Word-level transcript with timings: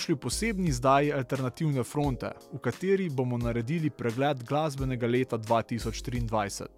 Dobrodošli 0.00 0.14
v 0.14 0.20
posebni 0.20 0.68
izdaji 0.68 1.12
Alternativne 1.12 1.82
fronte, 1.84 2.30
v 2.52 2.58
kateri 2.58 3.10
bomo 3.12 3.36
naredili 3.36 3.90
pregled 3.90 4.44
glasbenega 4.48 5.06
leta 5.06 5.36
2023. 5.36 6.68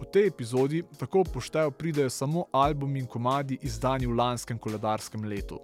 V 0.00 0.04
tej 0.12 0.26
epizodi 0.26 0.82
tako 0.98 1.24
poštejo 1.24 1.70
pridejo 1.70 2.10
samo 2.10 2.44
albumi 2.52 3.00
in 3.00 3.06
komadi 3.06 3.56
izdani 3.62 4.06
v 4.06 4.12
lanskem 4.12 4.58
koledarskem 4.58 5.24
letu. 5.24 5.56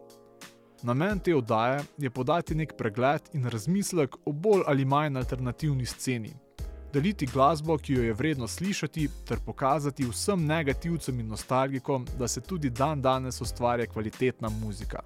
Namen 0.83 1.21
te 1.21 1.37
oddaje 1.37 1.85
je 1.98 2.11
podati 2.11 2.55
nek 2.55 2.73
pregled 2.79 3.29
in 3.34 3.45
razmislek 3.45 4.17
o 4.25 4.33
bolj 4.33 4.65
ali 4.67 4.84
manj 4.84 5.19
alternativni 5.19 5.87
sceni, 5.87 6.33
deliti 6.93 7.27
glasbo, 7.27 7.77
ki 7.77 7.93
jo 7.93 8.03
je 8.03 8.15
vredno 8.15 8.48
slišati, 8.48 9.09
ter 9.29 9.45
pokazati 9.45 10.09
vsem 10.09 10.47
negativcem 10.47 11.20
in 11.20 11.29
nostalgikom, 11.29 12.07
da 12.19 12.29
se 12.29 12.41
tudi 12.41 12.70
dan 12.70 13.03
danes 13.03 13.41
ustvarja 13.41 13.86
kvalitetna 13.86 14.48
muzika. 14.48 15.05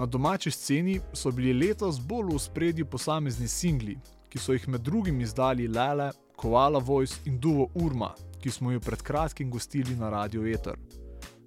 Na 0.00 0.06
domači 0.06 0.50
sceni 0.50 1.00
so 1.12 1.30
bili 1.30 1.52
letos 1.52 1.98
bolj 2.00 2.30
v 2.34 2.38
spredju 2.38 2.86
posamezni 2.86 3.48
singli, 3.48 3.98
ki 4.32 4.38
so 4.38 4.54
jih 4.56 4.68
med 4.68 4.80
drugim 4.80 5.20
izdali 5.20 5.66
Lele, 5.68 6.06
Koala 6.36 6.78
Voice 6.78 7.18
in 7.28 7.36
Duo 7.38 7.66
Urma, 7.74 8.14
ki 8.40 8.50
smo 8.50 8.72
jo 8.72 8.80
pred 8.80 9.02
kratkim 9.02 9.50
gostili 9.50 9.96
na 9.96 10.08
Radio 10.10 10.46
Ether. 10.46 10.78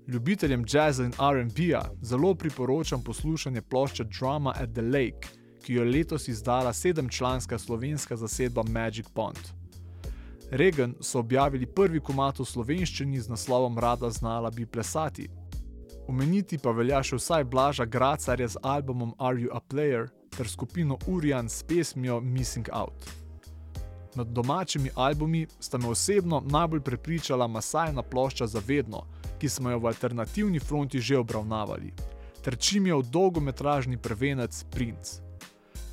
Ljubiteljem 0.07 0.65
jazza 0.69 1.05
in 1.05 1.17
RB-ja 1.17 1.81
zelo 2.01 2.35
priporočam 2.35 3.01
poslušanje 3.01 3.61
plošče 3.61 4.03
Drama 4.19 4.53
at 4.55 4.69
the 4.73 4.81
Lake, 4.81 5.33
ki 5.63 5.73
jo 5.73 5.83
je 5.83 5.91
letos 5.91 6.27
izdala 6.27 6.73
sedemčlanska 6.73 7.57
slovenska 7.57 8.15
zasedba 8.15 8.63
Magic 8.69 9.09
Pond. 9.13 9.39
Regen 10.51 10.93
so 11.01 11.19
objavili 11.19 11.65
prvi 11.65 11.99
komat 11.99 12.39
v 12.39 12.45
slovenščini 12.45 13.21
z 13.21 13.33
naslovom 13.33 13.79
Rada 13.79 14.09
znala 14.09 14.51
bi 14.51 14.65
plesati. 14.65 15.29
Omeniti 16.07 16.57
pa 16.59 16.71
velja 16.75 16.99
še 16.99 17.15
vsaj 17.15 17.43
Blaža 17.47 17.85
Gracarja 17.87 18.47
z 18.51 18.59
albumom 18.59 19.13
Are 19.17 19.39
You 19.39 19.53
a 19.55 19.61
Player 19.63 20.09
ter 20.35 20.49
skupino 20.49 20.97
Urian 21.07 21.49
s 21.49 21.63
pesmijo 21.63 22.19
Missing 22.19 22.67
Out. 22.73 23.07
Med 24.15 24.27
domačimi 24.27 24.91
albumi 24.95 25.47
sta 25.59 25.77
me 25.77 25.87
osebno 25.87 26.43
najbolj 26.45 26.81
prepričala 26.81 27.47
Masajna 27.47 28.03
plošča 28.03 28.47
Zavedno, 28.47 29.05
ki 29.39 29.49
smo 29.49 29.71
jo 29.71 29.79
v 29.79 29.87
alternativni 29.93 30.59
fronti 30.59 30.99
že 30.99 31.17
obravnavali, 31.17 31.93
ter 32.43 32.57
čim 32.59 32.87
je 32.87 32.99
v 32.99 33.09
dolgometražni 33.09 33.97
prvenec 33.97 34.63
Prince. 34.71 35.21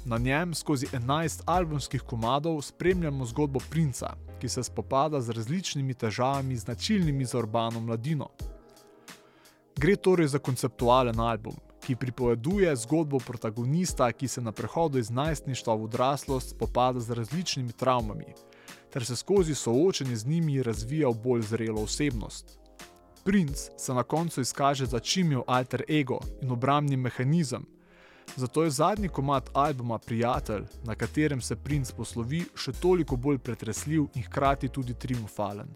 Na 0.05 0.19
njem 0.19 0.55
skozi 0.55 0.86
11 0.86 1.42
albumskih 1.47 2.03
komadov 2.03 2.62
spremljamo 2.62 3.25
zgodbo 3.25 3.61
princa, 3.70 4.16
ki 4.41 4.48
se 4.48 4.62
spopada 4.62 5.20
z 5.20 5.31
različnimi 5.31 5.94
težavami 5.94 6.56
značilnimi 6.56 7.25
za 7.25 7.38
urbano 7.38 7.81
mladino. 7.81 8.27
Gre 9.81 9.97
torej 9.97 10.27
za 10.28 10.39
konceptualen 10.39 11.20
album, 11.20 11.55
ki 11.81 11.97
pripoveduje 11.97 12.77
zgodbo 12.77 13.19
protagonista, 13.19 14.12
ki 14.12 14.28
se 14.28 14.41
na 14.41 14.53
prehodu 14.53 14.99
iz 14.99 15.10
najstništva 15.10 15.75
v 15.75 15.84
odraslost 15.84 16.50
spopada 16.50 17.00
z 17.00 17.10
različnimi 17.10 17.72
travmami, 17.72 18.34
ter 18.93 19.05
se 19.05 19.16
skozi 19.16 19.55
soočenje 19.55 20.16
z 20.16 20.27
njimi 20.27 20.62
razvija 20.62 21.09
v 21.09 21.15
bolj 21.25 21.43
zrelo 21.43 21.82
osebnost. 21.82 22.59
Princ 23.25 23.71
se 23.77 23.94
na 23.94 24.03
koncu 24.03 24.41
izkaže 24.41 24.87
za 24.87 24.99
čimjo 24.99 25.44
alter 25.47 25.84
ego 25.88 26.19
in 26.43 26.50
obrambni 26.50 26.97
mehanizem, 26.97 27.65
Zato 28.37 28.65
je 28.65 28.71
zadnji 28.71 29.09
komat 29.09 29.50
albuma 29.53 29.99
Prijatelj, 29.99 30.65
na 30.84 30.94
katerem 30.94 31.41
se 31.41 31.56
princ 31.56 31.93
poslovi, 31.93 32.44
še 32.55 32.72
toliko 32.72 33.16
bolj 33.16 33.38
pretresljiv 33.38 34.06
in 34.15 34.22
hkrati 34.22 34.69
tudi 34.69 34.94
triumfalen. 34.94 35.69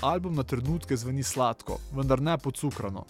Album 0.00 0.34
na 0.34 0.42
trenutke 0.42 0.96
zveni 0.96 1.22
sladko, 1.22 1.78
vendar 1.92 2.20
ne 2.22 2.38
pocukrano. 2.38 3.04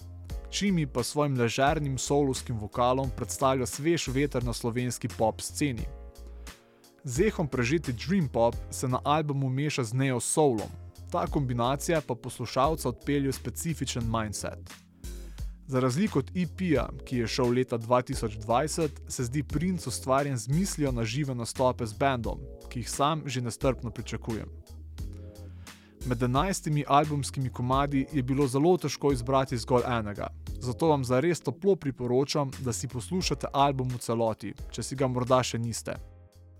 Čimi 0.50 0.86
pa 0.86 1.02
svojim 1.02 1.38
ležernim 1.38 1.98
solovskim 1.98 2.58
vokalom 2.58 3.10
predstavlja 3.16 3.66
svež 3.66 4.08
veter 4.08 4.44
na 4.44 4.52
slovenski 4.52 5.08
pop 5.08 5.40
sceni. 5.40 5.86
Z 7.04 7.26
ehom 7.26 7.48
prežeti 7.48 7.92
Dream 7.92 8.28
Pop 8.28 8.54
se 8.70 8.88
na 8.88 9.00
albumu 9.04 9.48
meša 9.48 9.84
z 9.84 9.92
Neo 9.92 10.20
Soulom, 10.20 10.70
ta 11.10 11.26
kombinacija 11.26 12.00
pa 12.06 12.14
poslušalca 12.14 12.88
odpelje 12.88 13.28
v 13.28 13.32
specifičen 13.32 14.10
mindset. 14.10 14.86
Za 15.66 15.80
razliko 15.80 16.18
od 16.18 16.30
EP-ja, 16.34 16.88
ki 17.04 17.16
je 17.16 17.26
šel 17.26 17.50
leta 17.50 17.78
2020, 17.78 18.88
se 19.08 19.24
zdi 19.24 19.42
princ 19.42 19.86
ustvarjen 19.86 20.36
z 20.36 20.48
mislijo 20.48 20.92
na 20.92 21.04
žive 21.04 21.34
nastope 21.34 21.86
z 21.86 21.94
bendom, 21.98 22.38
ki 22.68 22.78
jih 22.78 22.90
sam 22.90 23.22
že 23.26 23.40
nestrpno 23.40 23.90
pričakujem. 23.90 24.75
Med 26.06 26.22
enajstimi 26.22 26.84
albumskimi 26.88 27.50
komadi 27.50 28.06
je 28.12 28.22
bilo 28.22 28.46
zelo 28.46 28.76
težko 28.76 29.10
izbrati 29.12 29.58
zgolj 29.58 29.82
enega, 29.98 30.28
zato 30.60 30.88
vam 30.88 31.04
zares 31.04 31.40
toplo 31.40 31.76
priporočam, 31.76 32.50
da 32.58 32.72
si 32.72 32.88
poslušate 32.88 33.46
album 33.52 33.90
v 33.90 33.98
celoti, 33.98 34.54
če 34.70 34.82
si 34.82 34.96
ga 34.96 35.10
morda 35.10 35.42
še 35.42 35.58
niste. 35.58 35.98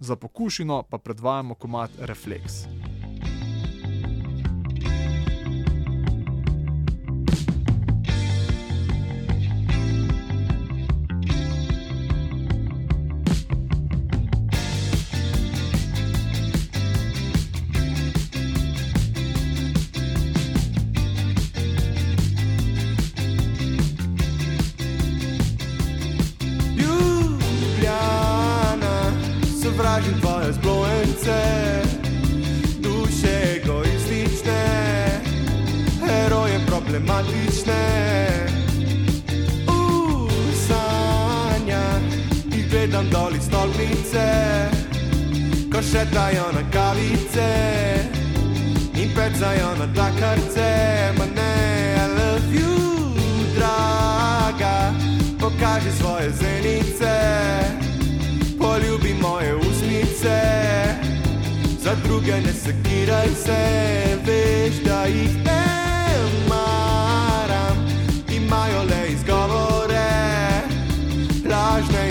Za 0.01 0.17
pokušino 0.17 0.83
pa 0.91 0.99
predvajamo 0.99 1.55
komad 1.55 1.91
Reflex. 1.99 2.65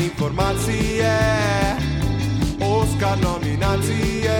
Informacije. 0.05 1.17
Oscar 2.61 3.17
nominacije 3.23 4.39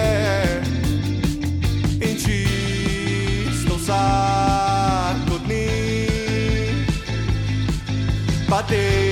in 2.00 2.16
čisto 2.16 3.76
vsako 3.76 5.38
dni, 5.46 6.06
pa 8.48 8.62
dedičan 8.62 9.05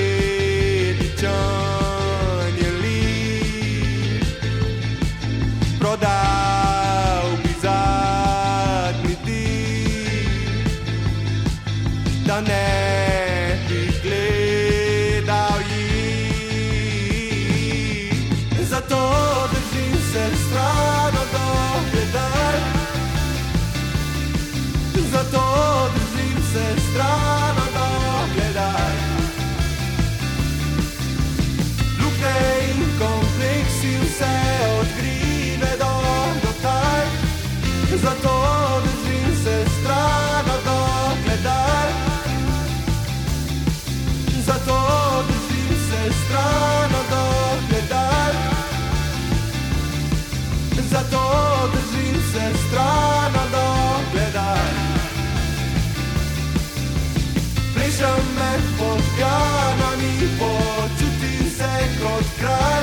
cry. 62.45 62.74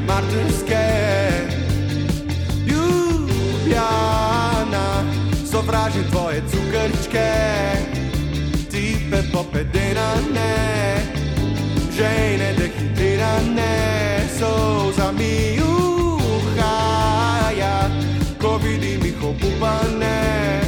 Martinske. 0.00 0.86
Ljubljana, 2.66 3.84
sovražim 5.50 6.04
tvoje 6.10 6.42
cukrčke, 6.50 7.32
tipe 8.70 9.22
popedenane, 9.32 10.54
žene 11.96 12.54
dehidrirane, 12.58 13.76
so 14.38 14.92
za 14.96 15.12
mi 15.12 15.60
uhaja, 15.62 16.70
ko 18.40 18.60
vidim 18.64 19.04
jih 19.04 19.22
obupane, 19.22 20.60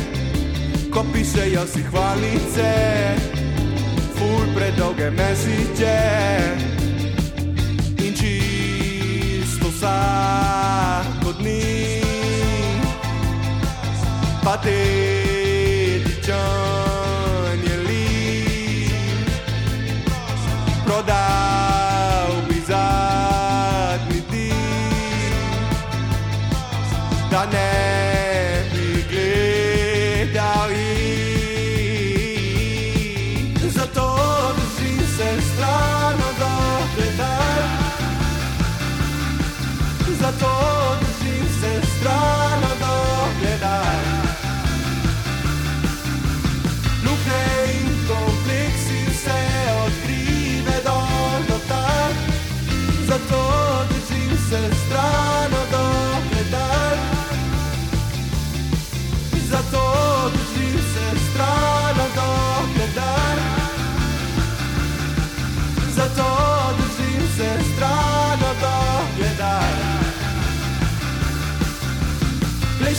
ko 0.92 1.04
pišejo 1.12 1.66
si 1.66 1.82
hvalice, 1.82 2.72
ful 4.14 4.46
predolge 4.54 5.10
mesiče 5.10 6.75
bater. 14.56 15.25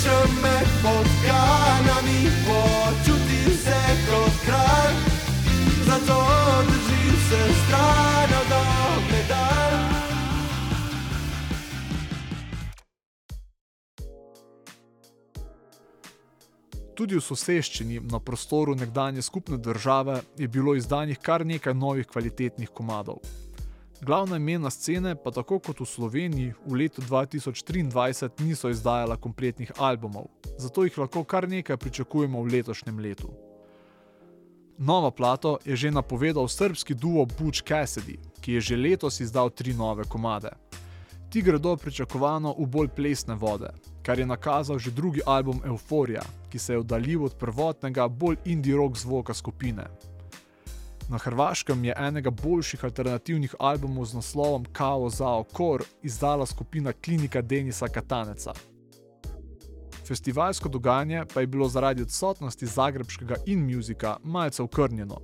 Plešem 0.08 0.42
med 0.42 0.68
podganami, 0.84 2.20
počutim 2.48 3.58
se 3.64 3.80
kot 4.08 4.36
kralj. 4.46 4.96
Zato 5.86 6.26
držim 6.68 7.16
se 7.30 7.54
stran 7.66 8.30
od 8.42 8.52
ogledal. 8.56 9.74
Tudi 16.96 17.16
v 17.16 17.22
soseščini 17.22 18.00
na 18.00 18.20
prostoru 18.20 18.76
nekdanje 18.76 19.22
skupne 19.22 19.58
države 19.58 20.22
je 20.38 20.48
bilo 20.48 20.76
izdanih 20.76 21.20
kar 21.20 21.46
nekaj 21.46 21.74
novih 21.74 22.08
kvalitetnih 22.08 22.70
komadov. 22.70 23.18
Glavna 24.02 24.36
imena 24.36 24.70
scene, 24.70 25.16
pa 25.16 25.32
tako 25.32 25.60
kot 25.60 25.80
v 25.80 25.86
Sloveniji, 25.86 26.54
v 26.66 26.76
letu 26.76 27.02
2023 27.02 28.44
niso 28.46 28.70
izdajala 28.70 29.18
kompletnih 29.18 29.72
albumov, 29.78 30.28
zato 30.58 30.84
jih 30.84 30.98
lahko 30.98 31.24
kar 31.24 31.50
nekaj 31.50 31.78
pričakujemo 31.78 32.42
v 32.44 32.52
letošnjem 32.54 33.00
letu. 33.00 33.34
Novo 34.78 35.12
plato 35.12 35.58
je 35.66 35.76
že 35.76 35.92
napovedal 35.92 36.48
srbski 36.48 36.94
duo 36.94 37.26
Butch 37.26 37.66
Cassidy, 37.66 38.20
ki 38.42 38.54
je 38.54 38.62
že 38.62 38.78
letos 38.78 39.20
izdal 39.20 39.50
tri 39.50 39.74
nove 39.74 40.04
komade. 40.04 40.54
Ti 41.30 41.42
gredo 41.42 41.76
pričakovano 41.76 42.54
v 42.60 42.66
bolj 42.66 42.88
plesne 42.88 43.36
vode, 43.36 43.74
kar 44.06 44.20
je 44.20 44.26
nakazal 44.26 44.80
že 44.80 44.92
drugi 44.92 45.22
album 45.26 45.62
Euphorija, 45.66 46.22
ki 46.50 46.60
se 46.60 46.74
je 46.74 46.80
oddaljil 46.80 47.26
od 47.26 47.36
prvotnega 47.36 48.08
bolj 48.08 48.38
indie 48.46 48.78
rock 48.78 48.98
zvoka 48.98 49.34
skupine. 49.34 49.90
Na 51.10 51.18
Hrvaškem 51.18 51.86
je 51.86 51.94
enega 51.98 52.30
boljših 52.30 52.84
alternativnih 52.84 53.56
albumov 53.60 54.06
z 54.06 54.14
naslovom 54.14 54.66
Kao 54.72 55.10
Zao 55.10 55.44
Kor 55.44 55.84
izdala 56.04 56.46
skupina 56.46 56.94
Klinika 56.94 57.42
Denisa 57.42 57.88
Kataneca. 57.88 58.54
Festivalsko 60.08 60.70
dogajanje 60.70 61.24
pa 61.34 61.42
je 61.42 61.48
bilo 61.48 61.70
zaradi 61.70 62.02
odsotnosti 62.02 62.66
zagrebskega 62.66 63.36
in 63.46 63.76
muzika 63.76 64.18
malce 64.24 64.64
okrnjeno, 64.64 65.22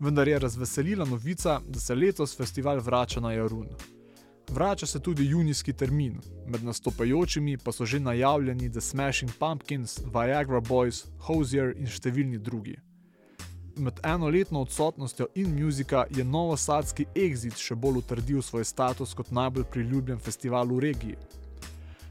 vendar 0.00 0.28
je 0.28 0.38
razveselila 0.38 1.04
novica, 1.04 1.60
da 1.68 1.80
se 1.80 1.94
letos 1.94 2.36
festival 2.36 2.78
vrača 2.78 3.20
na 3.20 3.32
Jarun. 3.32 3.68
Vrača 4.50 4.86
se 4.86 5.00
tudi 5.00 5.26
junijski 5.26 5.72
termin, 5.72 6.20
med 6.46 6.64
nastopajočimi 6.64 7.58
pa 7.58 7.72
so 7.72 7.84
že 7.84 8.00
najavljeni 8.00 8.70
The 8.70 8.80
Smashing 8.80 9.32
Pumpkins, 9.38 10.00
Viagra 10.04 10.60
Boys, 10.60 11.06
Hosier 11.18 11.74
in 11.76 11.86
številni 11.86 12.38
drugi. 12.38 12.76
Med 13.76 14.00
enoletno 14.02 14.60
odsotnostjo 14.60 15.26
in 15.34 15.64
muzika 15.64 16.04
je 16.10 16.24
novosadski 16.24 17.06
Exit 17.14 17.58
še 17.58 17.74
bolj 17.74 17.98
utrdil 18.04 18.42
svoj 18.42 18.64
status 18.64 19.14
kot 19.18 19.32
najbolj 19.34 19.64
priljubljen 19.70 20.18
festival 20.18 20.70
v 20.70 20.78
regiji. 20.84 21.16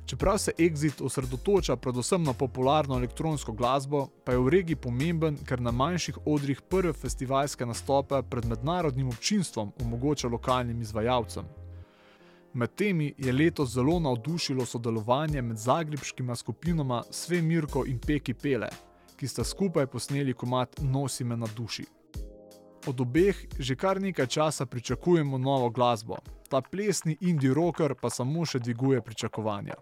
Čeprav 0.06 0.38
se 0.38 0.52
Exit 0.58 1.02
osredotoča 1.02 1.76
predvsem 1.76 2.24
na 2.24 2.34
popularno 2.34 2.98
elektronsko 2.98 3.52
glasbo, 3.52 4.08
pa 4.24 4.32
je 4.32 4.44
v 4.44 4.50
regiji 4.50 4.76
pomemben, 4.76 5.38
ker 5.48 5.62
na 5.62 5.72
manjših 5.72 6.18
odrih 6.26 6.62
prve 6.70 6.94
festivalske 6.94 7.66
nastope 7.66 8.20
pred 8.30 8.46
mednarodnim 8.46 9.08
občinstvom 9.08 9.72
omogoča 9.82 10.28
lokalnim 10.28 10.82
izvajalcem. 10.82 11.48
Med 12.54 12.76
temi 12.76 13.14
je 13.18 13.32
letos 13.32 13.72
zelo 13.74 14.00
navdušilo 14.00 14.66
sodelovanje 14.66 15.42
med 15.42 15.58
zagrebskima 15.58 16.36
skupinama 16.36 17.04
Svemirko 17.10 17.86
in 17.88 18.00
Peki 18.00 18.34
Pele, 18.34 18.70
ki 19.18 19.28
sta 19.28 19.44
skupaj 19.44 19.88
posneli 19.88 20.34
komat 20.34 20.82
Nosi 20.82 21.24
me 21.24 21.38
na 21.38 21.48
duši. 21.56 21.86
Od 22.88 23.02
obeh 23.02 23.36
že 23.60 23.76
kar 23.76 24.02
nekaj 24.02 24.28
časa 24.28 24.66
pričakujemo 24.66 25.38
novo 25.38 25.70
glasbo, 25.70 26.18
ta 26.50 26.62
plesni 26.62 27.18
indie 27.22 27.54
rocker 27.54 27.96
pa 28.02 28.10
samo 28.10 28.46
še 28.46 28.60
dviguje 28.60 29.02
pričakovanja. 29.02 29.80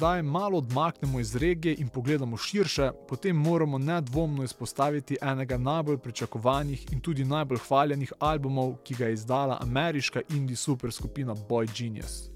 Zdaj 0.00 0.22
malo 0.22 0.58
odmaknemo 0.58 1.20
iz 1.20 1.36
regije 1.36 1.74
in 1.78 1.88
pogledamo 1.88 2.36
širše, 2.36 2.90
potem 3.08 3.36
moramo 3.36 3.78
nedvomno 3.78 4.44
izpostaviti 4.44 5.16
enega 5.22 5.58
najbolj 5.58 5.98
pričakovanih 5.98 6.92
in 6.92 7.00
tudi 7.00 7.24
najbolj 7.24 7.58
hvaljenih 7.68 8.12
albumov, 8.18 8.76
ki 8.84 8.94
ga 8.94 9.06
je 9.06 9.12
izdala 9.12 9.58
ameriška 9.60 10.20
indie 10.28 10.56
superskupina 10.56 11.34
Boy 11.34 11.68
Genius. 11.78 12.30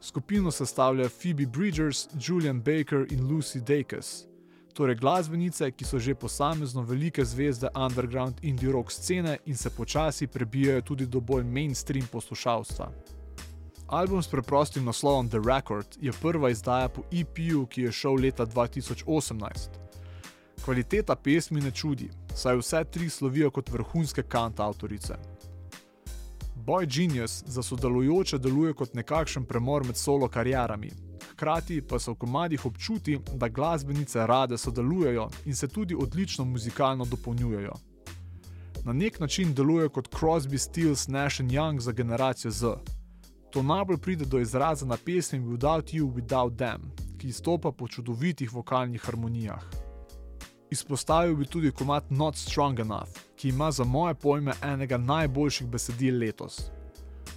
Skupino 0.00 0.50
sestavljajo 0.50 1.08
Phoebe 1.08 1.46
Bridgers, 1.46 2.08
Julian 2.28 2.60
Baker 2.60 3.06
in 3.10 3.26
Lucy 3.30 3.60
Dacus. 3.60 4.24
Torej 4.72 4.96
glasbenice, 4.96 5.70
ki 5.70 5.84
so 5.84 5.98
že 5.98 6.14
posamezno 6.14 6.82
velike 6.82 7.24
zvezde 7.24 7.68
underground 7.74 8.34
indie 8.42 8.72
rock 8.72 8.92
scene 8.92 9.38
in 9.46 9.56
se 9.56 9.70
počasi 9.70 10.26
prebijajo 10.26 10.82
tudi 10.82 11.06
do 11.06 11.20
bolj 11.20 11.44
mainstream 11.44 12.06
poslušalstva. 12.12 13.21
Album 13.92 14.22
s 14.22 14.28
preprostim 14.28 14.84
naslovom 14.84 15.28
The 15.28 15.38
Record 15.46 15.86
je 16.00 16.12
prva 16.12 16.50
izdaja 16.50 16.88
po 16.88 17.02
EP-ju, 17.12 17.66
ki 17.66 17.82
je 17.82 17.92
šel 17.92 18.14
leta 18.14 18.46
2018. 18.46 19.68
Kvaliteta 20.64 21.16
pesmi 21.16 21.60
ne 21.60 21.70
čudi, 21.70 22.08
saj 22.34 22.56
vse 22.56 22.84
tri 22.84 23.10
slovijo 23.10 23.50
kot 23.50 23.68
vrhunske 23.70 24.22
kant 24.22 24.60
avtorice. 24.60 25.14
Boy 26.56 26.86
Genius 26.86 27.44
za 27.46 27.62
sodelujoče 27.62 28.38
deluje 28.38 28.72
kot 28.74 28.94
nekakšen 28.94 29.44
premor 29.44 29.84
med 29.84 29.96
solo 29.96 30.28
karierami, 30.28 30.90
hkrati 31.32 31.82
pa 31.82 31.98
se 31.98 32.10
v 32.10 32.14
komadih 32.14 32.66
občuti, 32.66 33.18
da 33.34 33.48
glasbenice 33.48 34.26
rade 34.26 34.58
sodelujejo 34.58 35.28
in 35.44 35.56
se 35.56 35.68
tudi 35.68 35.94
odlično 35.94 36.44
muzikalno 36.44 37.04
dopolnjujejo. 37.04 37.76
Na 38.84 38.92
nek 38.92 39.20
način 39.20 39.54
delujejo 39.54 39.88
kot 39.88 40.08
Crosby, 40.08 40.58
Stills, 40.58 41.08
Nash 41.08 41.40
Young 41.40 41.80
za 41.80 41.92
generacijo 41.92 42.50
Z. 42.50 42.66
To 43.52 43.62
najbolj 43.62 43.98
pride 43.98 44.24
do 44.24 44.38
izraza 44.40 44.86
na 44.86 44.96
pesmi 44.96 45.38
Without 45.38 45.94
You, 45.94 46.12
Without 46.14 46.56
Them, 46.56 46.80
ki 47.18 47.28
izstopa 47.28 47.72
po 47.72 47.88
čudovitih 47.88 48.52
vokalnih 48.52 49.02
harmonijah. 49.04 49.64
Izpostavil 50.70 51.36
bi 51.36 51.44
tudi 51.46 51.70
komat 51.70 52.10
Not 52.10 52.36
Strong 52.36 52.80
Enough, 52.80 53.10
ki 53.36 53.48
ima 53.48 53.70
za 53.70 53.84
moje 53.84 54.14
pojme 54.14 54.52
enega 54.62 54.98
najboljših 54.98 55.66
besedil 55.66 56.18
letos. 56.18 56.60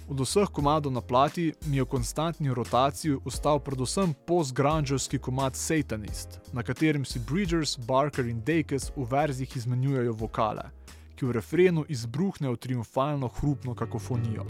Od 0.08 0.20
vseh 0.20 0.48
komadov 0.52 0.92
na 0.92 1.00
plati 1.00 1.52
mi 1.66 1.76
je 1.76 1.82
v 1.82 1.86
konstantni 1.86 2.54
rotaciji 2.54 3.18
ostal 3.24 3.60
predvsem 3.60 4.14
post-grungerski 4.26 5.18
komad 5.18 5.56
Satanist, 5.56 6.40
na 6.52 6.62
katerem 6.62 7.04
si 7.04 7.18
Bridgers, 7.18 7.78
Barker 7.78 8.26
in 8.26 8.40
Dacus 8.40 8.92
v 8.96 9.04
verzih 9.10 9.56
izmenjujejo 9.56 10.12
vokale, 10.12 10.70
ki 11.16 11.26
v 11.26 11.32
refrenu 11.32 11.84
izbruhnejo 11.88 12.56
triumfalno 12.56 13.28
hrupno 13.28 13.74
kakofonijo. 13.74 14.46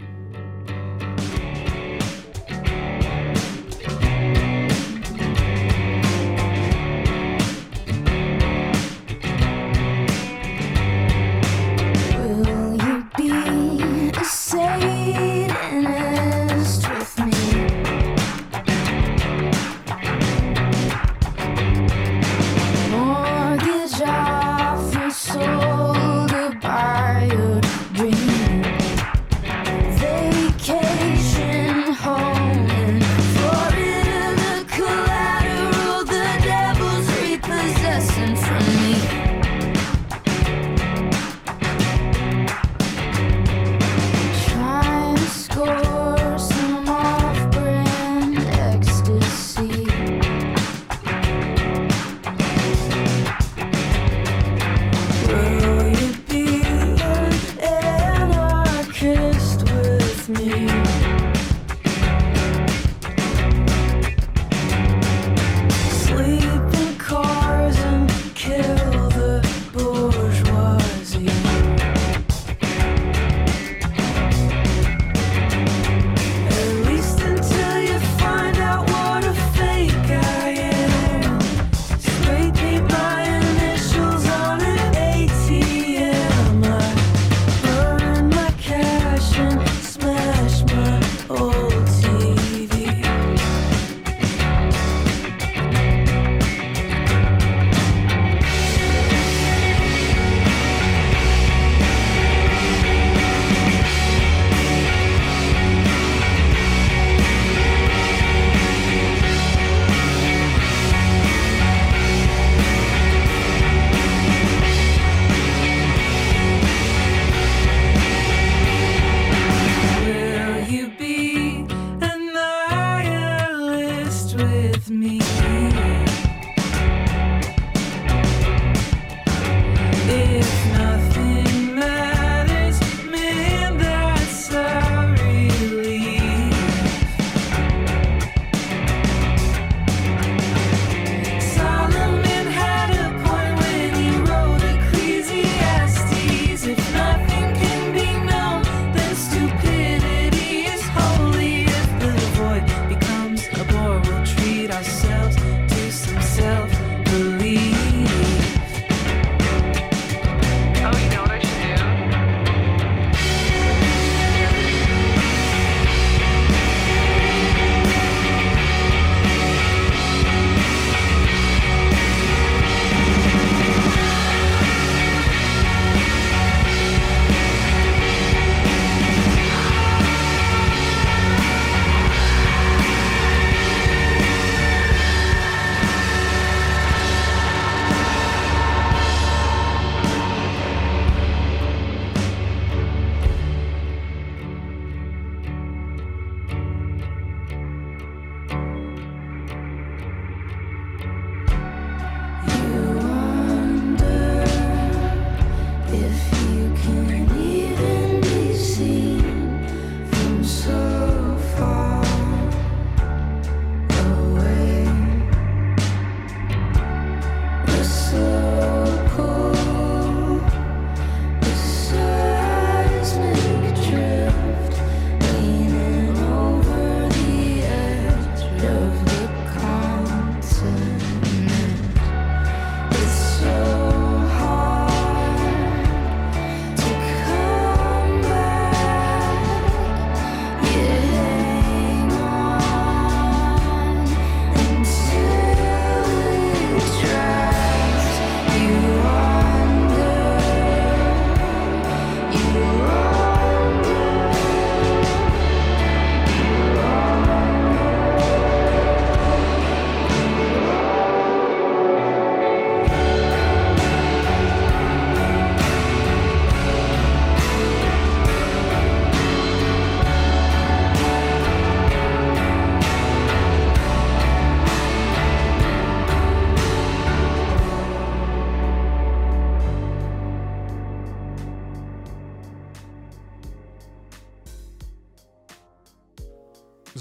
A 14.53 14.96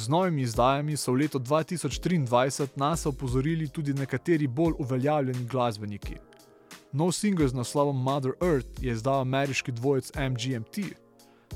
Z 0.06 0.08
novimi 0.08 0.42
izdajami 0.42 0.94
so 0.96 1.10
v 1.12 1.26
letu 1.26 1.38
2023 1.38 2.78
nas 2.78 3.06
opozorili 3.06 3.66
tudi 3.68 3.94
nekateri 3.94 4.46
bolj 4.46 4.76
uveljavljeni 4.78 5.44
glasbeniki. 5.50 6.14
Nov 6.92 7.10
singel 7.12 7.48
z 7.48 7.54
naslovom 7.58 8.02
Mother 8.02 8.32
Earth 8.40 8.84
je 8.84 8.92
izdal 8.92 9.20
ameriški 9.20 9.72
dvojec 9.72 10.12
MGMT. 10.14 10.78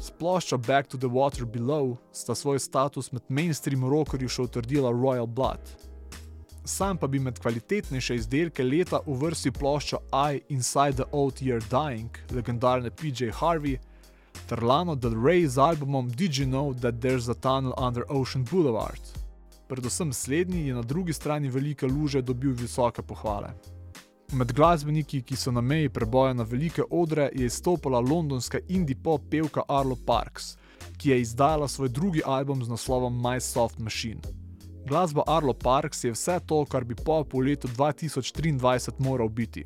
S 0.00 0.10
ploščo 0.18 0.58
Back 0.58 0.90
to 0.90 0.98
the 0.98 1.06
Water 1.06 1.46
Below 1.46 1.94
sta 2.12 2.34
svoj 2.34 2.58
status 2.58 3.12
med 3.12 3.22
mainstream 3.28 3.86
rockerji 3.86 4.28
še 4.28 4.42
utrdila 4.42 4.90
Royal 4.90 5.30
Blood. 5.30 5.70
Sam 6.64 6.98
pa 6.98 7.06
bi 7.06 7.22
med 7.22 7.38
kvalitetnejše 7.38 8.18
izdelke 8.18 8.66
leta 8.66 8.98
uvrstil 9.06 9.54
ploščo 9.54 10.02
I 10.10 10.42
Inside 10.48 10.98
the 10.98 11.06
Old 11.12 11.38
Year 11.38 11.62
Dying 11.70 12.18
legendarne 12.34 12.90
PJ 12.90 13.30
Harvey 13.30 13.78
ter 14.50 14.62
Lano 14.62 14.96
Del 14.96 15.14
Rey 15.14 15.46
z 15.46 15.58
albumom 15.58 16.08
Did 16.10 16.34
You 16.34 16.46
Know 16.46 16.74
That 16.74 16.94
There's 17.00 17.28
a 17.28 17.34
Tunnel 17.34 17.74
Under 17.78 18.02
Ocean 18.08 18.44
Boulevard. 18.50 19.00
Predvsem 19.68 20.12
slednji 20.12 20.66
je 20.66 20.74
na 20.74 20.82
drugi 20.82 21.12
strani 21.12 21.48
velike 21.48 21.86
luže 21.86 22.22
dobil 22.22 22.52
visoke 22.52 23.02
pohvale. 23.02 23.52
Med 24.32 24.52
glasbeniki, 24.52 25.22
ki 25.22 25.36
so 25.36 25.52
na 25.52 25.60
meji 25.60 25.88
preboja 25.88 26.32
na 26.34 26.42
velike 26.42 26.82
odre, 26.90 27.30
je 27.34 27.46
izstopala 27.46 28.00
londonska 28.00 28.58
indie 28.68 28.96
pop 29.02 29.22
pevka 29.30 29.62
Arlo 29.68 29.96
Parks, 30.06 30.56
ki 30.98 31.10
je 31.10 31.20
izdala 31.20 31.68
svoj 31.68 31.88
drugi 31.88 32.22
album 32.26 32.64
z 32.64 32.68
naslovom 32.68 33.22
My 33.22 33.40
Soft 33.40 33.78
Machine. 33.78 34.20
Glasba 34.86 35.22
Arlo 35.26 35.54
Parks 35.54 36.04
je 36.04 36.10
vse 36.10 36.40
to, 36.46 36.64
kar 36.64 36.84
bi 36.84 36.94
pop 36.94 37.34
v 37.34 37.38
letu 37.38 37.68
2023 37.68 38.98
moral 38.98 39.28
biti. 39.28 39.64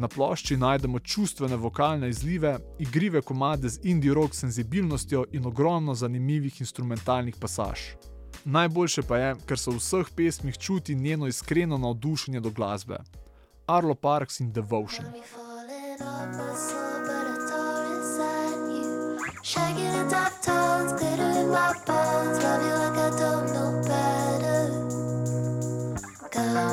Na 0.00 0.08
plošči 0.08 0.56
najdemo 0.56 0.98
čustvene 0.98 1.56
vokalne 1.56 2.08
izlive, 2.08 2.58
igrive 2.78 3.20
komade 3.22 3.68
z 3.68 3.80
indie 3.82 4.14
rock 4.14 4.34
senzibilnostjo 4.34 5.24
in 5.32 5.46
ogromno 5.46 5.94
zanimivih 5.94 6.60
instrumentalnih 6.60 7.36
pasaž. 7.40 7.80
Najboljše 8.44 9.02
pa 9.02 9.18
je, 9.18 9.34
ker 9.46 9.58
se 9.58 9.70
v 9.70 9.76
vseh 9.76 10.06
pesmih 10.16 10.58
čuti 10.58 10.94
njeno 10.94 11.26
iskreno 11.26 11.78
navdušenje 11.78 12.40
do 12.40 12.50
glasbe. 12.50 12.98
Arlo 13.66 13.94
Parks 13.94 14.40
in 14.40 14.52
Devotion. 14.52 15.06
Shaking 19.42 19.94
in 20.00 20.08
dark 20.08 20.40
tones, 20.44 20.92
glitter 20.96 21.30
in 21.42 21.48
my 21.52 21.72
bones. 21.86 22.44
Love 22.44 22.62
you 22.64 22.74
like 22.80 22.98
I 22.98 23.10
don't 23.20 23.46
know 23.52 23.70
better. 23.84 24.60
Gonna 26.32 26.69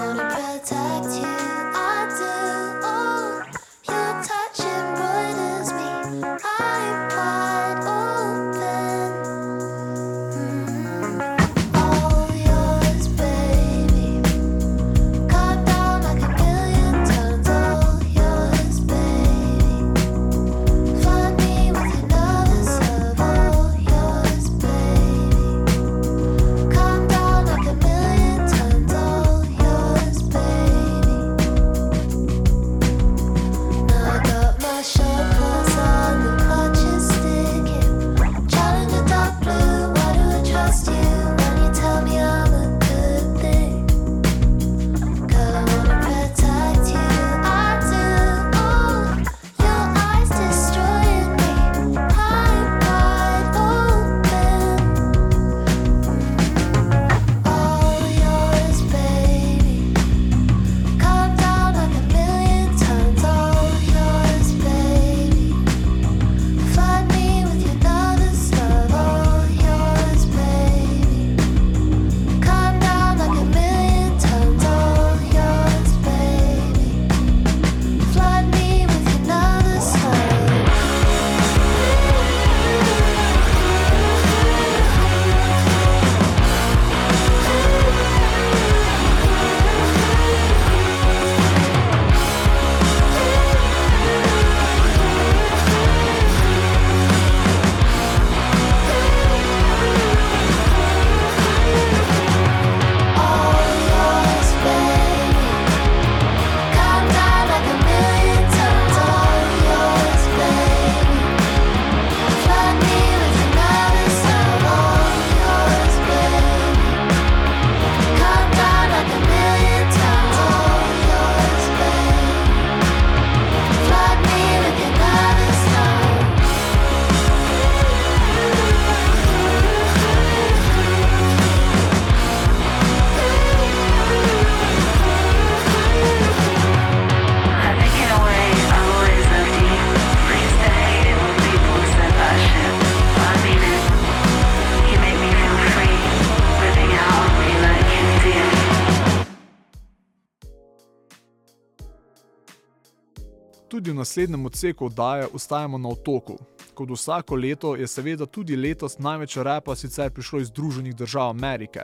naslednjem 154.18 154.46
odseku 154.46 154.86
oddaje 154.86 155.28
ostajamo 155.34 155.78
na 155.78 155.90
otoku. 155.90 156.38
Kot 156.74 156.90
vsako 156.90 157.36
leto 157.36 157.76
je 157.76 157.88
seveda 157.88 158.26
tudi 158.26 158.56
letos 158.56 158.98
največ 159.00 159.38
repa 159.38 159.76
sicer 159.76 160.10
prišlo 160.12 160.40
iz 160.40 160.48
Združenih 160.48 160.96
držav 160.96 161.30
Amerike. 161.30 161.84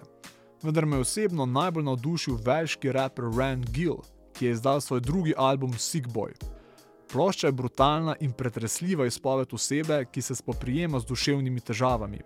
Vendar 0.63 0.85
me 0.85 0.97
je 0.97 1.01
osebno 1.01 1.45
najbolj 1.45 1.83
navdušil 1.83 2.39
velški 2.45 2.91
raper 2.91 3.25
Rand 3.37 3.69
Gill, 3.69 4.01
ki 4.33 4.45
je 4.45 4.51
izdal 4.51 4.81
svoj 4.81 5.01
drugi 5.01 5.33
album 5.37 5.73
Sick 5.77 6.07
Boy. 6.07 6.33
Plošča 7.11 7.47
je 7.47 7.51
brutalna 7.51 8.15
in 8.19 8.31
pretresljiva 8.31 9.05
izpoved 9.05 9.53
osebe, 9.53 10.05
ki 10.11 10.21
se 10.21 10.35
spoprijema 10.35 10.99
z 10.99 11.05
duševnimi 11.05 11.61
težavami. 11.61 12.21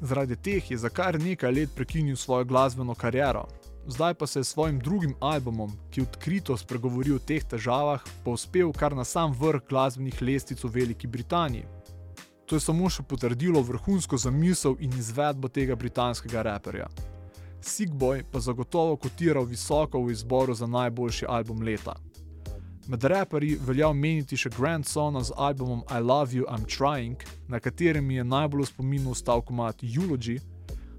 Zaradi 0.00 0.36
teh 0.36 0.70
je 0.70 0.78
za 0.78 0.88
kar 0.88 1.20
nekaj 1.20 1.52
let 1.52 1.70
prekinil 1.74 2.16
svojo 2.16 2.44
glasbeno 2.44 2.94
kariero. 2.94 3.48
Zdaj 3.86 4.14
pa 4.14 4.26
se 4.26 4.38
je 4.38 4.44
s 4.44 4.48
svojim 4.48 4.78
drugim 4.78 5.14
albumom, 5.20 5.72
ki 5.90 6.02
odkrito 6.02 6.56
spregovori 6.56 7.12
o 7.12 7.18
teh 7.18 7.44
težavah, 7.44 8.02
povzpel 8.24 8.72
kar 8.72 8.96
na 8.96 9.04
sam 9.04 9.32
vrh 9.32 9.62
glasbenih 9.68 10.22
lestvic 10.22 10.64
v 10.64 10.68
Veliki 10.68 11.06
Britaniji. 11.06 11.64
To 12.46 12.56
je 12.56 12.60
samo 12.60 12.88
še 12.88 13.02
potrdilo 13.04 13.60
vrhunsko 13.62 14.16
zamisel 14.16 14.76
in 14.80 14.92
izvedbo 14.96 15.48
tega 15.48 15.76
britanskega 15.76 16.42
raperja. 16.42 16.88
Sick 17.60 17.92
Boy 17.92 18.22
pa 18.32 18.40
zagotovo 18.40 18.96
kotiral 18.96 19.44
visoko 19.44 20.00
v 20.02 20.12
izboru 20.12 20.54
za 20.54 20.66
najboljši 20.66 21.26
album 21.28 21.62
leta. 21.62 21.96
Med 22.88 23.04
raperji 23.04 23.58
velja 23.60 23.88
omeniti 23.92 24.36
še 24.36 24.48
Grand 24.56 24.86
Sona 24.88 25.20
z 25.20 25.34
albumom 25.36 25.82
I 25.92 26.00
Love 26.00 26.32
You, 26.32 26.46
I'm 26.48 26.64
Trying, 26.64 27.20
na 27.48 27.60
katerem 27.60 28.06
mi 28.06 28.16
je 28.16 28.24
najbolj 28.24 28.64
v 28.64 28.68
spominu 28.70 29.12
ostal 29.12 29.42
komat 29.44 29.84
Eulogy, 29.84 30.38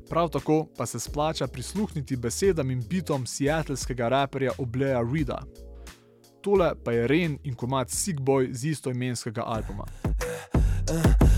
Prav 0.10 0.30
tako 0.30 0.68
pa 0.78 0.86
se 0.86 1.00
splača 1.00 1.48
prisluhniti 1.48 2.16
besedam 2.16 2.72
in 2.72 2.84
bitom 2.90 3.26
sietlskega 3.26 4.10
raperja 4.10 4.52
Obleja 4.58 5.02
Rida. 5.14 5.44
Tole 6.42 6.72
pa 6.84 6.92
je 6.92 7.08
Ren 7.08 7.38
in 7.44 7.56
komad 7.56 7.90
Sick 7.90 8.20
Boy 8.20 8.54
z 8.54 8.66
istoimenskega 8.66 9.44
albuma. 9.46 9.86
Uh. 10.90 11.30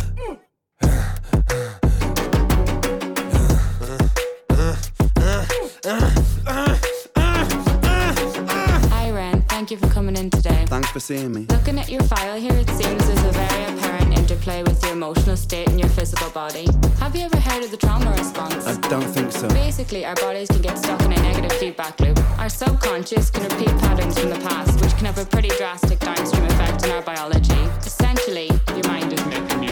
For 9.78 9.88
coming 9.88 10.16
in 10.18 10.30
today. 10.30 10.66
Thanks 10.68 10.90
for 10.90 11.00
seeing 11.00 11.32
me. 11.32 11.46
Looking 11.50 11.80
at 11.80 11.90
your 11.90 12.04
file 12.04 12.40
here, 12.40 12.54
it 12.54 12.70
seems 12.70 13.08
there's 13.08 13.24
a 13.24 13.32
very 13.32 13.64
apparent 13.78 14.18
interplay 14.18 14.64
with 14.64 14.84
your 14.84 14.94
emotional 14.94 15.38
state 15.38 15.70
and 15.70 15.80
your 15.80 15.90
physical 15.90 16.30
body. 16.32 16.68
Have 17.00 17.16
you 17.16 17.24
ever 17.24 17.40
heard 17.40 17.64
of 17.64 17.72
the 17.72 17.78
trauma 17.78 18.12
response? 18.12 18.68
I 18.68 18.80
don't 18.90 19.04
think 19.04 19.32
so. 19.32 19.48
Basically, 19.50 20.06
our 20.06 20.16
bodies 20.16 20.48
can 20.50 20.62
get 20.62 20.78
stuck 20.78 21.02
in 21.04 21.14
a 21.14 21.22
negative 21.22 21.54
feedback 21.54 22.00
loop. 22.00 22.20
Our 22.40 22.50
subconscious 22.50 23.30
can 23.30 23.44
repeat 23.44 23.70
patterns 23.80 24.20
from 24.20 24.30
the 24.30 24.40
past, 24.40 24.82
which 24.82 24.96
can 24.96 25.06
have 25.06 25.18
a 25.18 25.26
pretty 25.26 25.50
drastic 25.50 26.00
downstream 26.00 26.46
effect 26.46 26.84
on 26.86 26.92
our 26.92 27.02
biology. 27.02 27.62
Essentially, 27.86 28.50
your 28.76 28.88
mind 28.88 29.14
is 29.14 29.26
making 29.26 29.64
you 29.64 29.72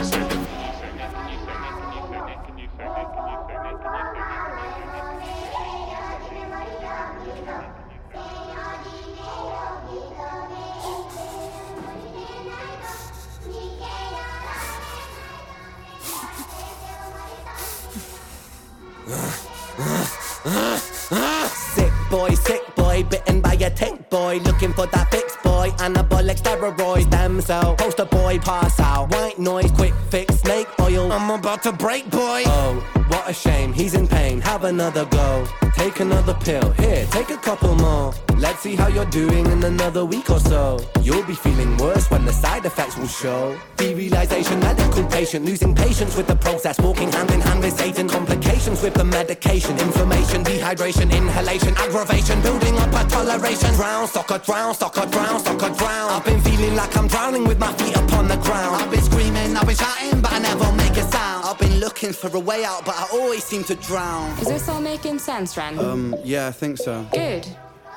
sick. 21.48 21.92
Boy, 22.10 22.30
sick 22.34 22.74
boy, 22.74 23.04
bitten 23.04 23.40
by 23.40 23.54
a 23.54 23.70
tick 23.70 24.10
boy, 24.10 24.38
looking 24.38 24.72
for 24.72 24.86
that 24.86 25.10
fix 25.12 25.36
boy, 25.44 25.70
anabolic 25.78 26.40
steroids, 26.40 27.02
stem 27.04 27.40
cell, 27.40 27.76
poster 27.76 28.04
boy, 28.04 28.38
pass 28.40 28.80
out, 28.80 29.12
white 29.12 29.38
noise, 29.38 29.70
quick 29.70 29.94
fix, 30.10 30.34
snake 30.40 30.66
oil, 30.80 31.12
I'm 31.12 31.30
about 31.30 31.62
to 31.62 31.72
break 31.72 32.10
boy. 32.10 32.42
Oh, 32.46 32.84
what 33.06 33.30
a 33.30 33.32
shame, 33.32 33.72
he's 33.72 33.94
in 33.94 34.08
pain, 34.08 34.40
have 34.40 34.64
another 34.64 35.04
go, 35.04 35.46
take 35.76 36.00
another 36.00 36.34
pill, 36.34 36.72
here, 36.72 37.06
take 37.12 37.30
a 37.30 37.36
couple 37.36 37.76
more. 37.76 38.12
Let's 38.40 38.60
see 38.60 38.74
how 38.74 38.88
you're 38.88 39.04
doing 39.10 39.44
in 39.44 39.62
another 39.64 40.06
week 40.06 40.30
or 40.30 40.40
so. 40.40 40.80
You'll 41.02 41.26
be 41.26 41.34
feeling 41.34 41.76
worse 41.76 42.10
when 42.10 42.24
the 42.24 42.32
side 42.32 42.64
effects 42.64 42.96
will 42.96 43.06
show. 43.06 43.54
Derealization, 43.76 44.58
medical 44.62 45.04
patient, 45.08 45.44
losing 45.44 45.74
patience 45.74 46.16
with 46.16 46.26
the 46.26 46.36
process, 46.36 46.80
walking 46.80 47.12
hand 47.12 47.30
in 47.32 47.42
hand 47.42 47.60
with 47.62 47.76
Satan, 47.76 48.08
complications 48.08 48.82
with 48.82 48.94
the 48.94 49.04
medication, 49.04 49.78
inflammation, 49.78 50.42
dehydration, 50.42 51.12
inhalation, 51.14 51.76
aggravation, 51.76 52.40
building 52.40 52.78
up 52.78 52.88
a 52.94 53.06
toleration. 53.10 53.74
Drown, 53.74 54.08
soccer, 54.08 54.38
drown, 54.38 54.74
soccer, 54.74 55.04
drown, 55.10 55.38
soccer, 55.40 55.68
drown. 55.74 56.10
I've 56.10 56.24
been 56.24 56.40
feeling 56.40 56.74
like 56.74 56.96
I'm 56.96 57.08
drowning 57.08 57.46
with 57.46 57.58
my 57.58 57.74
feet 57.74 57.94
upon 57.94 58.26
the 58.26 58.36
ground. 58.36 58.76
I've 58.76 58.90
been 58.90 59.02
screaming, 59.02 59.54
I've 59.54 59.66
been 59.66 59.76
shouting, 59.76 60.22
but 60.22 60.32
I 60.32 60.38
never 60.38 60.72
make 60.72 60.96
a 60.96 61.02
sound. 61.02 61.44
I've 61.44 61.58
been 61.58 61.78
looking 61.78 62.14
for 62.14 62.34
a 62.34 62.40
way 62.40 62.64
out, 62.64 62.86
but 62.86 62.94
I 62.96 63.06
always 63.12 63.44
seem 63.44 63.64
to 63.64 63.74
drown. 63.74 64.30
Is 64.38 64.48
this 64.48 64.66
all 64.66 64.80
making 64.80 65.18
sense, 65.18 65.58
Ren? 65.58 65.78
Um, 65.78 66.16
yeah, 66.24 66.48
I 66.48 66.52
think 66.52 66.78
so. 66.78 67.06
Good. 67.12 67.46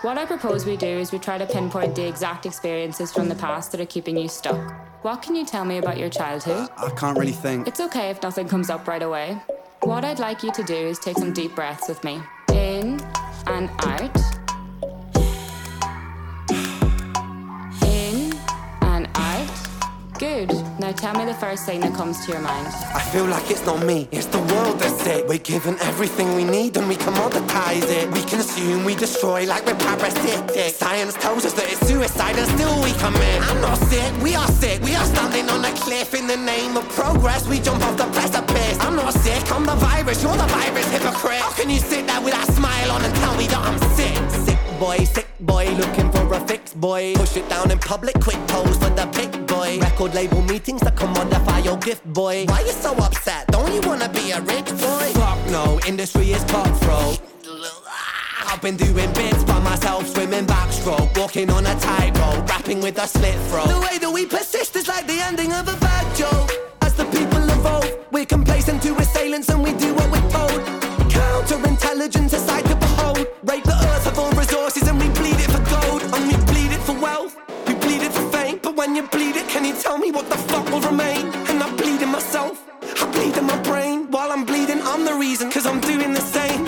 What 0.04 0.18
I 0.18 0.26
propose 0.26 0.66
we 0.66 0.76
do 0.76 0.86
is 0.86 1.14
we 1.14 1.18
try 1.18 1.38
to 1.38 1.46
pinpoint 1.46 1.96
the 1.96 2.06
exact 2.06 2.46
experiences 2.46 3.14
from 3.14 3.30
the 3.30 3.36
past 3.36 3.72
that 3.72 3.80
are 3.80 3.86
keeping 3.86 4.18
you 4.18 4.28
stuck. 4.28 4.74
What 5.02 5.22
can 5.22 5.34
you 5.34 5.46
tell 5.46 5.64
me 5.64 5.78
about 5.78 5.98
your 5.98 6.10
childhood? 6.10 6.68
I 6.76 6.90
can't 6.90 7.18
really 7.18 7.32
think. 7.32 7.70
It's 7.70 7.80
okay 7.80 8.10
if 8.10 8.22
nothing 8.22 8.50
comes 8.50 8.70
up 8.70 8.86
right 8.86 9.02
away. 9.02 9.42
What 9.84 10.04
I'd 10.04 10.20
like 10.20 10.44
you 10.44 10.52
to 10.52 10.64
do 10.64 10.76
is 10.76 11.00
take 11.00 11.18
some 11.18 11.32
deep 11.32 11.56
breaths 11.56 11.88
with 11.88 12.04
me. 12.04 12.22
In 12.50 13.00
and 13.48 13.70
out. 13.80 14.33
Good. 20.24 20.54
Now 20.80 20.94
tell 20.94 21.14
me 21.20 21.26
the 21.26 21.34
first 21.34 21.66
thing 21.66 21.82
that 21.82 21.94
comes 21.94 22.26
to 22.26 22.32
your 22.32 22.40
mind. 22.40 22.68
I 22.96 23.02
feel 23.12 23.26
like 23.26 23.52
it's 23.52 23.66
not 23.66 23.86
me, 23.86 24.08
it's 24.10 24.28
the 24.28 24.40
world 24.40 24.80
that's 24.80 25.06
it. 25.06 25.28
We're 25.28 25.46
given 25.54 25.76
everything 25.82 26.34
we 26.36 26.46
need 26.46 26.78
and 26.78 26.88
we 26.88 26.96
commoditize 26.96 27.84
it. 27.92 28.08
We 28.16 28.24
consume, 28.24 28.86
we 28.86 28.96
destroy 28.96 29.46
like 29.46 29.66
we're 29.66 29.76
parasitic. 29.76 30.76
Science 30.76 31.16
tells 31.16 31.44
us 31.44 31.52
that 31.60 31.70
it's 31.70 31.86
suicide 31.86 32.38
and 32.38 32.48
still 32.56 32.74
we 32.82 32.94
commit. 33.04 33.38
I'm 33.52 33.60
not 33.60 33.78
sick, 33.92 34.12
we 34.24 34.34
are 34.34 34.48
sick. 34.48 34.82
We 34.84 34.96
are 34.96 35.06
standing 35.08 35.50
on 35.50 35.66
a 35.66 35.74
cliff 35.84 36.14
in 36.14 36.26
the 36.26 36.38
name 36.38 36.78
of 36.78 36.88
progress. 36.96 37.46
We 37.46 37.60
jump 37.60 37.84
off 37.84 37.98
the 37.98 38.08
precipice. 38.16 38.80
I'm 38.80 38.96
not 38.96 39.14
sick, 39.14 39.44
I'm 39.52 39.66
the 39.66 39.76
virus, 39.76 40.24
you're 40.24 40.38
the 40.38 40.48
virus, 40.48 40.90
hypocrite. 40.90 41.42
How 41.44 41.52
can 41.52 41.70
you 41.70 41.80
sit 41.80 42.08
there 42.08 42.22
with 42.22 42.32
that 42.32 42.48
smile 42.48 42.92
on 42.92 43.04
and 43.04 43.14
tell 43.16 43.36
me 43.36 43.48
that 43.48 43.60
I'm 43.60 43.78
sick? 44.00 44.16
Sick 44.48 44.53
boy, 44.80 44.98
sick 45.04 45.28
boy, 45.40 45.70
looking 45.72 46.12
for 46.12 46.32
a 46.34 46.40
fix 46.48 46.74
boy. 46.74 47.14
Push 47.16 47.38
it 47.38 47.48
down 47.50 47.72
in 47.72 47.80
public, 47.80 48.20
quick 48.20 48.40
pose 48.48 48.78
for 48.78 48.90
the 48.90 49.08
pick 49.14 49.32
boy. 49.48 49.80
Record 49.80 50.14
label 50.14 50.42
meetings 50.42 50.82
that 50.82 50.96
commodify 50.96 51.64
your 51.64 51.78
gift 51.78 52.06
boy. 52.14 52.46
Why 52.46 52.62
you 52.62 52.72
so 52.72 52.94
upset? 52.96 53.48
Don't 53.48 53.74
you 53.74 53.82
wanna 53.82 54.10
be 54.10 54.32
a 54.32 54.42
rich 54.42 54.70
boy? 54.70 55.12
Fuck 55.14 55.40
no, 55.50 55.80
industry 55.88 56.32
is 56.32 56.44
cutthroat. 56.46 57.20
I've 58.46 58.62
been 58.62 58.78
doing 58.78 59.12
bits 59.14 59.44
by 59.44 59.60
myself, 59.60 60.08
swimming 60.08 60.46
backstroke, 60.46 61.18
walking 61.18 61.50
on 61.50 61.66
a 61.66 61.76
tightrope, 61.80 62.48
rapping 62.48 62.82
with 62.82 62.98
a 63.00 63.08
slit 63.08 63.36
throat. 63.50 63.68
The 63.68 63.80
way 63.80 63.98
that 63.98 64.12
we 64.12 64.26
persist 64.26 64.76
is 64.76 64.88
like 64.88 65.08
the 65.08 65.20
ending 65.20 65.52
of 65.54 65.68
a 65.68 65.78
bad 65.80 66.16
joke. 66.16 66.52
As 66.82 66.94
the 66.94 67.06
people 67.06 67.44
evolve, 67.50 67.90
we're 68.12 68.26
complacent 68.26 68.84
to 68.84 68.96
assailants 68.98 69.50
and 69.50 69.64
we 69.64 69.74
do 69.74 69.94
what 69.96 70.12
we're 70.12 70.30
told. 70.30 70.62
Counterintelligence, 71.10 72.34
a 72.34 72.40
what 80.14 80.30
the 80.30 80.38
fuck 80.38 80.66
will 80.72 80.82
remain? 80.82 81.26
And 81.50 81.62
I 81.64 81.70
bleed 81.76 82.02
in 82.02 82.10
myself, 82.10 82.58
I 83.02 83.06
bleed 83.12 83.36
in 83.38 83.46
my 83.46 83.60
brain. 83.64 84.12
While 84.12 84.32
I'm 84.32 84.46
bleeding, 84.46 84.80
I'm 84.84 85.04
the 85.06 85.16
reason, 85.16 85.52
cause 85.52 85.66
I'm 85.66 85.82
doing 85.82 86.14
the 86.14 86.22
same. 86.22 86.64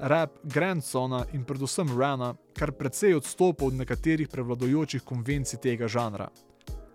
Rap 0.00 0.30
Grandsona 0.44 1.26
in 1.32 1.44
predvsem 1.44 1.98
Rana 1.98 2.34
kar 2.54 2.72
precej 2.72 3.14
odstopa 3.14 3.64
od 3.64 3.74
nekaterih 3.74 4.28
prevladojočih 4.28 5.02
konvencij 5.02 5.58
tega 5.58 5.88
žanra. 5.88 6.28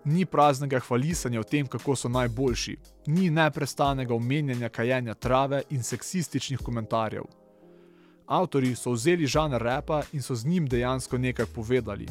Ni 0.04 0.24
praznega 0.26 0.80
hvalisanja 0.80 1.40
o 1.40 1.44
tem, 1.44 1.66
kako 1.66 1.96
so 1.96 2.08
najboljši, 2.08 2.76
ni 3.06 3.30
neprestanega 3.30 4.14
omenjanja 4.14 4.68
kajenja 4.68 5.14
trave 5.14 5.62
in 5.70 5.82
seksističnih 5.82 6.60
komentarjev. 6.64 7.43
Avtori 8.26 8.74
so 8.74 8.90
vzeli 8.90 9.26
žanr 9.26 9.62
repa 9.62 10.02
in 10.12 10.22
so 10.22 10.34
z 10.34 10.46
njim 10.46 10.68
dejansko 10.68 11.18
nekaj 11.18 11.46
povedali. 11.46 12.06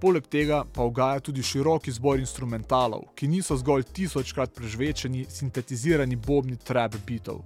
Poleg 0.00 0.26
tega 0.26 0.64
pa 0.74 0.82
ugaja 0.82 1.20
tudi 1.20 1.42
širok 1.42 1.86
izbor 1.88 2.18
instrumentalov, 2.18 3.06
ki 3.14 3.28
niso 3.28 3.56
zgolj 3.56 3.86
tisočkrat 3.92 4.54
prežvečeni, 4.54 5.26
sintetizirani 5.30 6.16
bobni 6.16 6.56
trap 6.56 6.96
bitov. 7.06 7.44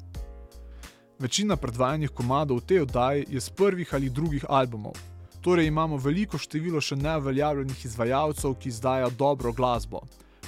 Večina 1.19 1.57
predvajanih 1.57 2.11
komadov 2.11 2.63
v 2.63 2.67
tej 2.67 2.81
oddaji 2.87 3.27
je 3.29 3.41
z 3.41 3.51
prvih 3.51 3.95
ali 3.95 4.11
drugih 4.11 4.45
albumov, 4.49 4.97
torej 5.43 5.67
imamo 5.67 5.97
veliko 5.97 6.39
število 6.39 6.81
še 6.81 6.97
neuveljavljenih 6.97 7.85
izvajalcev, 7.85 8.55
ki 8.55 8.69
izdajajo 8.69 9.11
dobro 9.11 9.53
glasbo. 9.53 10.01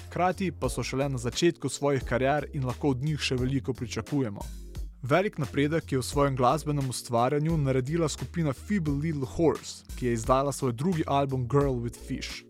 Hkrati 0.09 0.51
pa 0.53 0.68
so 0.68 0.83
šele 0.83 1.09
na 1.09 1.18
začetku 1.18 1.68
svojih 1.68 2.03
karier 2.05 2.49
in 2.53 2.64
lahko 2.64 2.96
od 2.96 3.05
njih 3.05 3.20
še 3.20 3.37
veliko 3.37 3.73
pričakujemo. 3.73 4.69
Velik 5.02 5.38
napredek 5.38 5.92
je 5.92 5.98
v 5.98 6.04
svojem 6.04 6.36
glasbenem 6.36 6.88
ustvarjanju 6.88 7.56
naredila 7.56 8.08
skupina 8.08 8.52
Feeble 8.52 8.94
Little 8.94 9.26
Horse, 9.26 9.84
ki 9.96 10.06
je 10.06 10.12
izdala 10.12 10.52
svoj 10.52 10.72
drugi 10.72 11.04
album 11.06 11.48
Girl 11.48 11.80
with 11.80 11.96
Fish. 12.06 12.44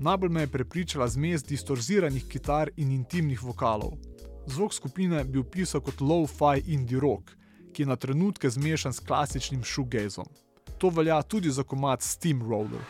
Najbolj 0.00 0.28
me 0.28 0.40
je 0.40 0.46
prepričala 0.46 1.08
zmes 1.08 1.44
distorziranih 1.44 2.28
kitar 2.28 2.70
in 2.76 2.92
intimnih 2.92 3.42
vokalov. 3.42 3.96
Zvok 4.46 4.74
skupine 4.74 5.24
bi 5.24 5.38
opisal 5.38 5.80
kot 5.80 6.00
low-fi 6.00 6.60
indie 6.66 7.00
rock, 7.00 7.30
ki 7.72 7.82
je 7.82 7.86
na 7.86 7.96
trenutke 7.96 8.50
zmešan 8.50 8.92
s 8.92 9.00
klasičnim 9.00 9.64
shoegazom. 9.64 10.28
To 10.78 10.88
velja 10.88 11.22
tudi 11.22 11.50
za 11.50 11.62
komad 11.62 12.02
Steamroller. 12.02 12.84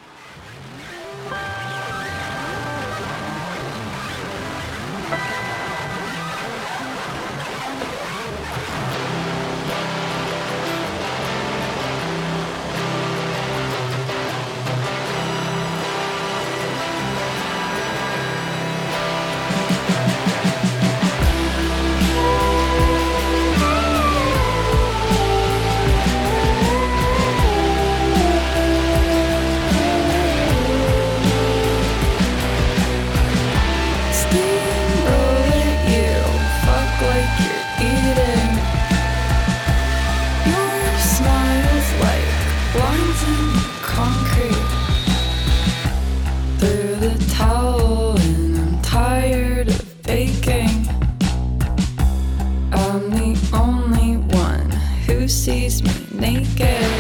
sees 55.43 55.83
me 55.83 55.91
naked. 56.21 56.93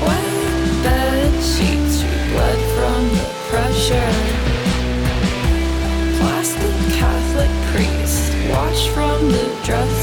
White 0.00 0.80
bed 0.82 1.32
sheets, 1.44 2.02
blood 2.32 2.60
from 2.76 3.02
the 3.18 3.26
pressure. 3.50 4.12
Plastic 6.18 6.76
Catholic 6.96 7.52
priest, 7.72 8.32
watch 8.50 8.88
from 8.94 9.18
the 9.32 9.46
dresser. 9.64 9.95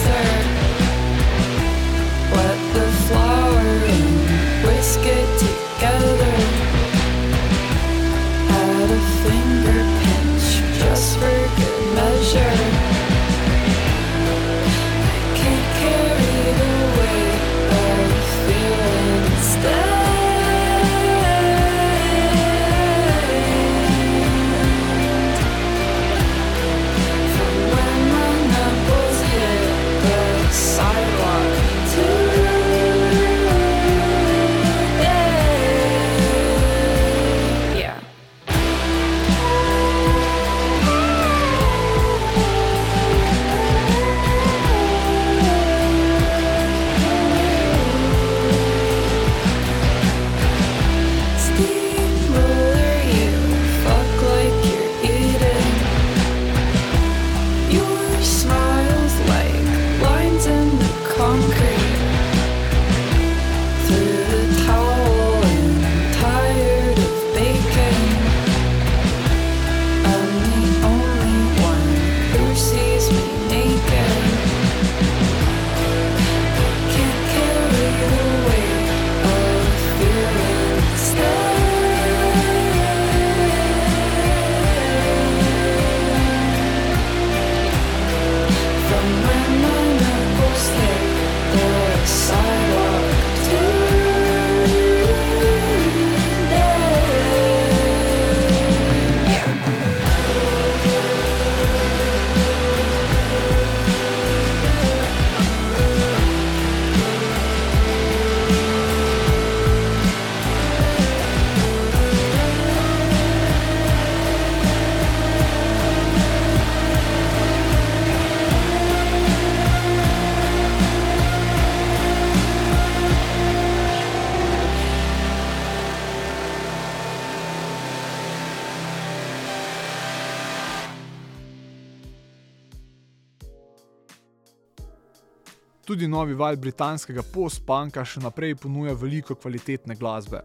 Novi 136.24 136.34
val 136.40 136.56
britanskega 136.56 137.20
post-punka 137.34 138.00
še 138.08 138.22
naprej 138.24 138.54
ponuja 138.56 138.94
veliko 138.96 139.36
kvalitetne 139.36 139.96
glasbe. 140.00 140.40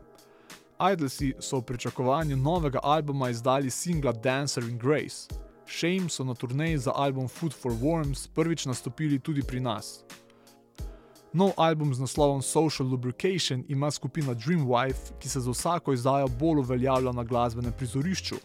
Idlesi 0.82 1.28
so 1.38 1.60
v 1.60 1.68
pričakovanju 1.68 2.34
novega 2.36 2.82
albuma 2.82 3.28
izdali 3.30 3.70
singla 3.70 4.10
Dancer 4.12 4.66
in 4.66 4.74
Grace. 4.78 5.30
Shame 5.70 6.10
so 6.10 6.26
na 6.26 6.34
turneji 6.34 6.80
za 6.82 6.92
album 6.96 7.28
Food 7.28 7.54
for 7.54 7.70
Worms 7.70 8.26
prvič 8.34 8.66
nastopili 8.66 9.20
tudi 9.22 9.44
pri 9.46 9.60
nas. 9.60 10.02
Nov 11.32 11.54
album 11.56 11.94
z 11.94 12.02
naslovom 12.02 12.42
Social 12.42 12.88
Lubrication 12.88 13.62
ima 13.68 13.90
skupina 13.90 14.34
Dreamwife, 14.34 15.14
ki 15.22 15.28
se 15.28 15.40
za 15.40 15.50
vsako 15.50 15.94
izdajo 15.94 16.26
bolj 16.40 16.64
uveljavlja 16.64 17.12
na 17.12 17.22
glasbenem 17.22 17.72
prizorišču. 17.72 18.40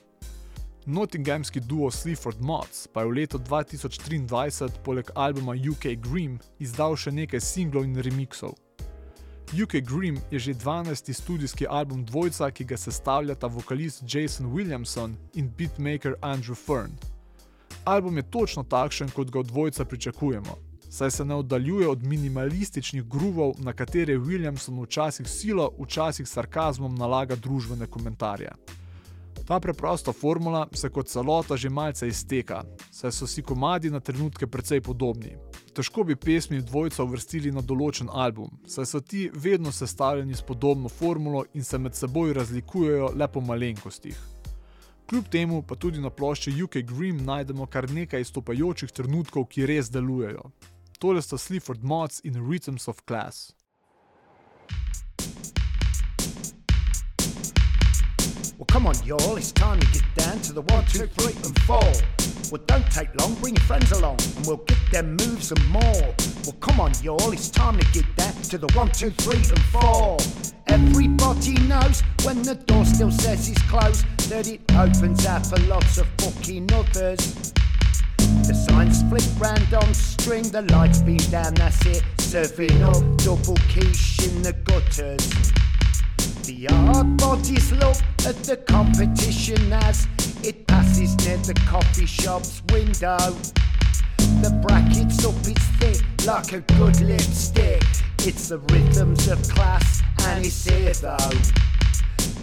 Nottinghamski 0.86 1.60
duo 1.60 1.92
Sleaford 1.92 2.42
Mods 2.42 2.88
pa 2.88 3.02
je 3.02 3.08
v 3.08 3.12
letu 3.12 3.40
2023 3.40 4.84
poleg 4.84 5.12
albuma 5.16 5.56
UK 5.56 5.96
Grim 5.96 6.40
izdal 6.60 6.98
še 7.00 7.12
nekaj 7.12 7.40
singlov 7.40 7.88
in 7.88 7.96
remixov. 7.96 8.52
UK 9.56 9.80
Grim 9.88 10.20
je 10.32 10.40
že 10.40 10.54
12. 10.54 11.14
studijski 11.14 11.68
album 11.70 12.04
dvojca, 12.06 12.52
ki 12.52 12.66
ga 12.66 12.78
sestavljata 12.78 13.48
vokalist 13.48 14.04
Jason 14.04 14.52
Williamson 14.52 15.16
in 15.34 15.48
beatmaker 15.58 16.20
Andrew 16.22 16.56
Fern. 16.56 16.92
Album 17.86 18.18
je 18.18 18.30
točno 18.30 18.64
takšen, 18.64 19.10
kot 19.16 19.32
ga 19.32 19.40
od 19.40 19.48
dvojca 19.48 19.86
pričakujemo, 19.86 20.58
saj 20.90 21.12
se 21.12 21.26
ne 21.26 21.36
oddaljuje 21.36 21.88
od 21.88 22.04
minimalističnih 22.04 23.04
gruvov, 23.04 23.56
na 23.58 23.74
katere 23.74 24.18
Williamson 24.18 24.84
včasih 24.84 25.28
silo, 25.28 25.72
včasih 25.80 26.28
sarkazmom 26.28 26.96
nalaga 26.96 27.36
družbene 27.36 27.88
komentarje. 27.88 28.52
Ta 29.46 29.60
preprosta 29.60 30.14
formula 30.14 30.68
se 30.74 30.90
kot 30.90 31.08
celota 31.08 31.58
že 31.58 31.70
malce 31.70 32.08
izteka, 32.08 32.64
saj 32.92 33.12
so 33.12 33.28
si 33.28 33.42
komadi 33.44 33.90
na 33.90 34.00
trenutke 34.00 34.48
precej 34.48 34.82
podobni. 34.82 35.36
Težko 35.76 36.04
bi 36.04 36.16
pesmi 36.16 36.62
dvojca 36.62 37.04
uvrstili 37.04 37.52
na 37.52 37.62
določen 37.62 38.08
album, 38.10 38.52
saj 38.68 38.86
so 38.86 39.02
ti 39.02 39.30
vedno 39.34 39.72
sestavljeni 39.72 40.36
s 40.36 40.42
podobno 40.42 40.90
formulo 40.90 41.44
in 41.54 41.64
se 41.64 41.78
med 41.78 41.96
seboj 41.96 42.34
razlikujejo 42.34 43.10
le 43.16 43.28
po 43.28 43.42
malenkostih. 43.42 44.20
Kljub 45.10 45.28
temu 45.28 45.62
pa 45.62 45.76
tudi 45.76 46.00
na 46.00 46.10
plošči 46.10 46.64
UK 46.64 46.78
Grim 46.88 47.20
najdemo 47.26 47.66
kar 47.66 47.90
nekaj 47.92 48.22
izstopajočih 48.24 48.92
trenutkov, 48.92 49.50
ki 49.52 49.66
res 49.68 49.92
delujejo. 49.92 50.48
Tole 51.00 51.22
sta 51.22 51.38
Sleaford 51.38 51.84
Mods 51.84 52.22
in 52.24 52.40
Rhythms 52.40 52.88
of 52.88 53.04
Class. 53.04 53.52
Well, 58.64 58.80
come 58.80 58.88
on, 58.88 58.96
y'all, 59.06 59.36
it's 59.36 59.52
time 59.52 59.78
to 59.78 59.86
get 59.88 60.04
down 60.16 60.40
to 60.40 60.54
the 60.54 60.62
one, 60.62 60.86
two, 60.86 61.06
three, 61.06 61.34
and 61.44 61.60
four. 61.64 61.84
Well, 62.50 62.64
don't 62.66 62.90
take 62.90 63.10
long, 63.20 63.36
bring 63.36 63.56
your 63.56 63.66
friends 63.66 63.92
along, 63.92 64.20
and 64.38 64.48
we'll 64.48 64.64
get 64.66 64.78
them 64.90 65.18
moves 65.18 65.52
and 65.52 65.68
more. 65.68 66.16
Well, 66.46 66.56
come 66.62 66.80
on, 66.80 66.94
y'all, 67.04 67.34
it's 67.34 67.50
time 67.50 67.78
to 67.78 67.86
get 67.92 68.06
down 68.16 68.32
to 68.32 68.58
the 68.58 68.68
one, 68.68 68.90
two, 68.92 69.10
three, 69.10 69.36
and 69.36 69.62
four. 69.64 70.16
Everybody 70.68 71.56
knows 71.68 72.04
when 72.24 72.42
the 72.42 72.56
door 72.56 72.86
still 72.86 73.12
says 73.12 73.50
it's 73.50 73.62
closed 73.64 74.06
that 74.30 74.48
it 74.48 74.62
opens 74.78 75.26
out 75.26 75.46
for 75.46 75.58
lots 75.68 75.98
of 75.98 76.08
fucking 76.20 76.72
others. 76.72 77.52
The 78.48 78.54
signs 78.54 79.04
flick 79.10 79.42
round 79.42 79.74
on 79.74 79.94
string, 79.94 80.44
the 80.44 80.62
lights 80.72 81.02
beam 81.02 81.18
down, 81.18 81.56
that's 81.56 81.86
it. 81.86 82.02
Serving 82.18 82.82
up 82.82 83.04
double 83.18 83.58
quiche 83.74 84.26
in 84.26 84.42
the 84.42 84.54
gutters. 84.64 85.52
The 86.44 86.68
hard 86.70 87.18
bodies 87.18 87.72
look 87.72 87.98
at 88.26 88.36
the 88.44 88.58
competition 88.68 89.74
as 89.74 90.08
it 90.44 90.68
passes 90.68 91.16
near 91.26 91.38
the 91.38 91.54
coffee 91.68 92.06
shop's 92.06 92.62
window. 92.72 93.36
The 94.42 94.58
brackets 94.62 95.26
up 95.26 95.36
its 95.46 95.66
thick 95.80 96.02
like 96.26 96.54
a 96.54 96.62
good 96.78 97.02
lipstick. 97.02 97.84
It's 98.20 98.50
the 98.50 98.60
rhythms 98.60 99.28
of 99.28 99.42
class 99.50 100.02
and 100.26 100.46
it's 100.46 100.66
here 100.66 100.94
though. 100.94 101.18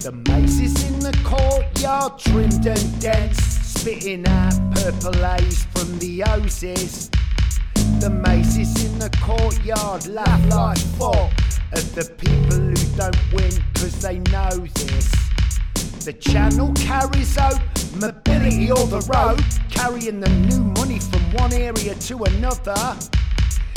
The 0.01 0.13
mazes 0.29 0.85
in 0.85 0.99
the 1.01 1.19
courtyard 1.25 2.19
trimmed 2.19 2.67
and 2.67 3.01
dense, 3.01 3.39
spitting 3.39 4.27
out 4.27 4.59
purple 4.73 5.13
haze 5.13 5.65
from 5.75 5.99
the 5.99 6.21
hoses. 6.21 7.11
The 8.01 8.11
mazes 8.11 8.85
in 8.85 8.99
the 8.99 9.11
courtyard 9.23 10.07
laugh 10.07 10.47
like 10.51 10.79
fuck 10.99 11.50
at 11.73 11.85
the 11.95 12.05
people 12.19 12.59
who 12.59 12.75
don't 12.97 13.33
win 13.33 13.65
cause 13.75 14.01
they 14.01 14.19
know 14.31 14.51
this. 14.51 15.11
The 16.05 16.13
channel 16.13 16.73
carries 16.75 17.37
out 17.39 17.61
mobility 17.95 18.71
or 18.71 18.87
the 18.87 19.01
road, 19.13 19.45
carrying 19.71 20.21
the 20.21 20.29
new 20.29 20.65
money 20.81 20.99
from 20.99 21.21
one 21.35 21.53
area 21.53 21.95
to 21.95 22.25
another. 22.25 22.97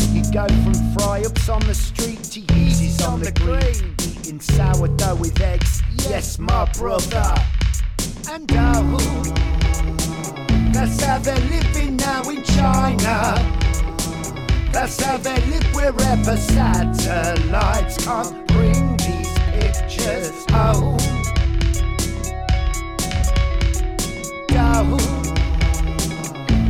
You 0.10 0.24
go 0.32 0.48
from 0.48 0.74
fry 0.94 1.24
ups 1.26 1.50
on 1.50 1.62
the 1.62 1.76
street 1.76 2.24
to 2.24 2.42
Yeezys 2.42 3.08
on 3.08 3.20
the 3.20 3.32
green, 3.32 3.96
eating 4.02 4.40
sourdough 4.40 5.16
with 5.16 5.40
eggs. 5.42 5.82
Yes, 6.10 6.40
my 6.40 6.66
brother. 6.74 7.36
And 8.30 8.52
uh, 8.52 8.74
oh, 9.00 9.34
that's 10.72 11.04
how 11.04 11.20
they're 11.20 11.36
living 11.36 11.98
now 11.98 12.28
in 12.30 12.44
China. 12.44 13.73
That's 14.74 15.02
how 15.02 15.18
they 15.18 15.40
live 15.46 15.64
wherever 15.76 16.36
satellites 16.36 18.04
can't 18.04 18.48
bring 18.48 18.98
these 18.98 19.32
pictures 19.52 20.46
home. 20.50 20.98
Go. 24.50 24.98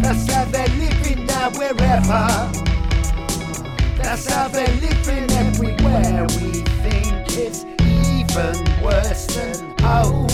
That's 0.01 0.31
how 0.31 0.45
they're 0.45 0.67
living 0.67 1.25
now 1.25 1.49
wherever. 1.51 2.27
That's 3.97 4.29
how 4.29 4.49
they're 4.49 4.67
living 4.67 5.31
everywhere. 5.31 6.27
We 6.41 6.61
think 6.83 7.37
it's 7.37 7.63
even 7.81 8.83
worse 8.83 9.27
than 9.27 9.73
home. 9.79 10.27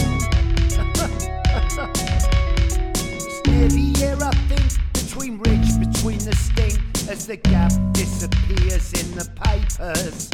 it's 3.06 3.48
nearly 3.48 3.94
here, 3.94 4.18
I 4.20 4.32
think, 4.50 4.94
between 4.94 5.38
rich, 5.38 5.80
between 5.80 6.18
the 6.20 6.36
stink, 6.36 6.80
as 7.10 7.26
the 7.26 7.38
gap 7.38 7.72
disappears 7.94 8.94
in 8.94 9.18
the 9.18 9.28
papers. 9.42 10.30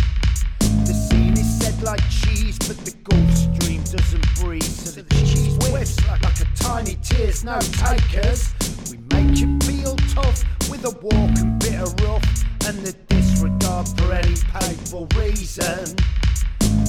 The 0.60 0.94
scene 0.94 1.32
is 1.34 1.60
set 1.60 1.82
like 1.82 2.02
cheese, 2.10 2.58
but 2.60 2.78
the 2.84 2.92
Gulf 3.04 3.32
Stream 3.34 3.82
doesn't 3.84 4.36
breathe, 4.36 4.62
so 4.64 5.02
the 5.02 5.10
cheese 5.16 5.56
whips 5.72 5.96
like 6.08 6.22
a 6.42 6.46
tiny 6.56 6.96
tears, 7.02 7.46
no 7.46 7.60
takers. 7.60 8.54
We 8.92 8.98
make 9.16 9.38
you 9.38 9.58
feel 9.60 9.96
tough 10.12 10.44
with 10.70 10.84
a 10.84 10.92
walk 11.00 11.40
and 11.40 11.58
bit 11.60 11.80
of 11.80 11.98
rough, 12.02 12.28
and 12.68 12.78
the 12.80 12.92
disregard 13.08 13.88
for 13.98 14.12
any 14.12 14.36
painful 14.60 15.08
reason. 15.16 15.96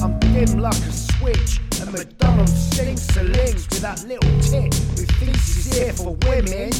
I'm 0.02 0.18
dim 0.18 0.58
like 0.58 0.82
a 0.82 0.92
switch, 0.92 1.60
and 1.80 1.92
McDonald's 1.92 2.52
sings 2.74 3.06
the 3.14 3.22
links 3.22 3.68
with 3.70 3.82
that 3.82 4.02
little 4.02 4.30
tit 4.40 4.74
thinks 4.74 5.54
he's 5.54 5.78
here 5.78 5.92
for 5.92 6.16
women. 6.26 6.72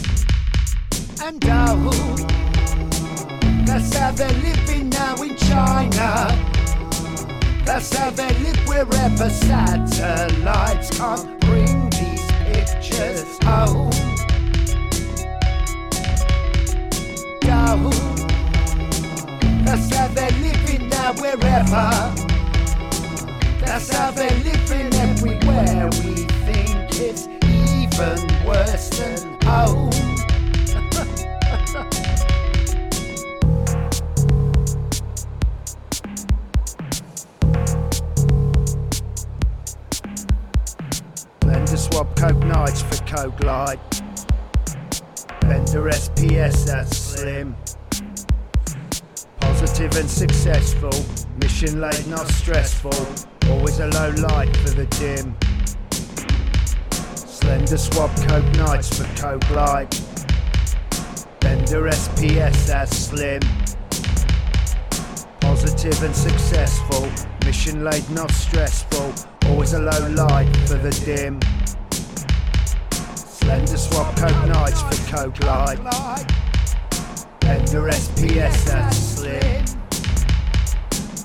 And 1.23 1.43
oh, 1.49 2.17
that's 3.65 3.97
how 3.97 4.11
they're 4.13 4.29
living 4.29 4.91
now 4.91 5.15
in 5.23 5.35
China. 5.37 6.29
That's 7.65 7.97
how 7.97 8.11
they 8.11 8.29
live 8.41 8.59
wherever 8.69 9.31
satellites 9.31 10.97
can't 10.97 11.41
bring 11.41 11.91
these 11.91 12.27
pictures 12.45 13.39
home. 13.43 13.91
Go. 17.41 17.91
That's 19.65 19.95
how 19.95 20.09
they're 20.09 20.31
living 20.31 20.89
now 20.91 21.13
wherever. 21.15 22.15
That's 23.65 23.93
how 23.93 24.11
they're 24.11 24.31
living 24.45 24.95
everywhere. 24.95 25.87
We 26.05 26.27
think 26.45 27.01
it's 27.01 27.27
even 27.49 28.47
worse 28.47 28.91
than 28.91 29.41
home. 29.43 30.26
Coke 42.17 42.45
Nights 42.45 42.81
for 42.81 43.05
Coke 43.05 43.45
Light. 43.45 43.79
Bender 45.43 45.83
SPS, 45.91 46.65
that's 46.65 46.97
slim. 46.97 47.55
Positive 49.39 49.95
and 49.97 50.09
successful. 50.09 50.93
Mission 51.43 51.79
late, 51.79 52.07
not 52.07 52.27
stressful. 52.29 53.07
Always 53.51 53.81
a 53.81 53.89
low 53.89 54.11
light 54.29 54.57
for 54.57 54.71
the 54.71 54.87
dim. 54.99 55.37
Slender 57.15 57.77
swap 57.77 58.11
Coke 58.29 58.57
Nights 58.57 58.99
for 58.99 59.05
Coke 59.21 59.51
Light. 59.51 59.91
Bender 61.41 61.83
SPS, 61.83 62.67
that's 62.67 62.97
slim. 62.97 63.41
Positive 65.41 66.03
and 66.03 66.17
successful. 66.17 67.09
Mission 67.45 67.85
late, 67.85 68.09
not 68.11 68.31
stressful. 68.31 69.13
Always 69.51 69.75
a 69.75 69.81
low 69.81 70.09
light 70.09 70.57
for 70.67 70.79
the 70.79 70.91
dim. 71.05 71.39
Slender 73.47 73.77
swap 73.77 74.17
Coke 74.17 74.49
Nights 74.49 74.83
for 74.83 75.17
Coke 75.17 75.45
Light. 75.45 75.79
Bender 77.39 77.83
SPS, 77.93 78.65
that's 78.65 78.97
slim. 78.97 79.65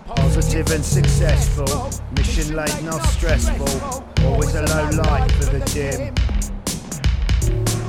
Positive 0.05 0.69
and 0.71 0.85
successful. 0.85 1.89
Mission 2.15 2.55
late, 2.55 2.83
not 2.83 3.03
stressful. 3.07 4.05
Always 4.23 4.53
a 4.53 4.61
low 4.61 4.89
light 5.01 5.31
for 5.31 5.45
the 5.45 5.61
dim. 5.73 6.13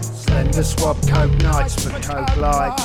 Slender 0.00 0.62
swap 0.62 0.96
coke 1.08 1.38
nights 1.42 1.84
for 1.84 1.90
coke 2.00 2.34
light. 2.38 2.78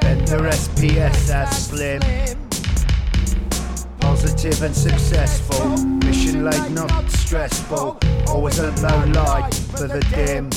Bender 0.00 0.38
SPS, 0.38 1.26
that's 1.26 1.56
slim. 1.56 2.45
Positive 4.26 4.62
and 4.64 4.74
successful. 4.74 5.76
Mission 6.04 6.44
late, 6.44 6.70
not 6.72 7.08
stressful. 7.12 7.96
Always 8.26 8.58
a 8.58 8.72
low 8.82 9.04
light 9.22 9.54
for 9.54 9.86
the 9.86 10.00
dim. 10.10 10.50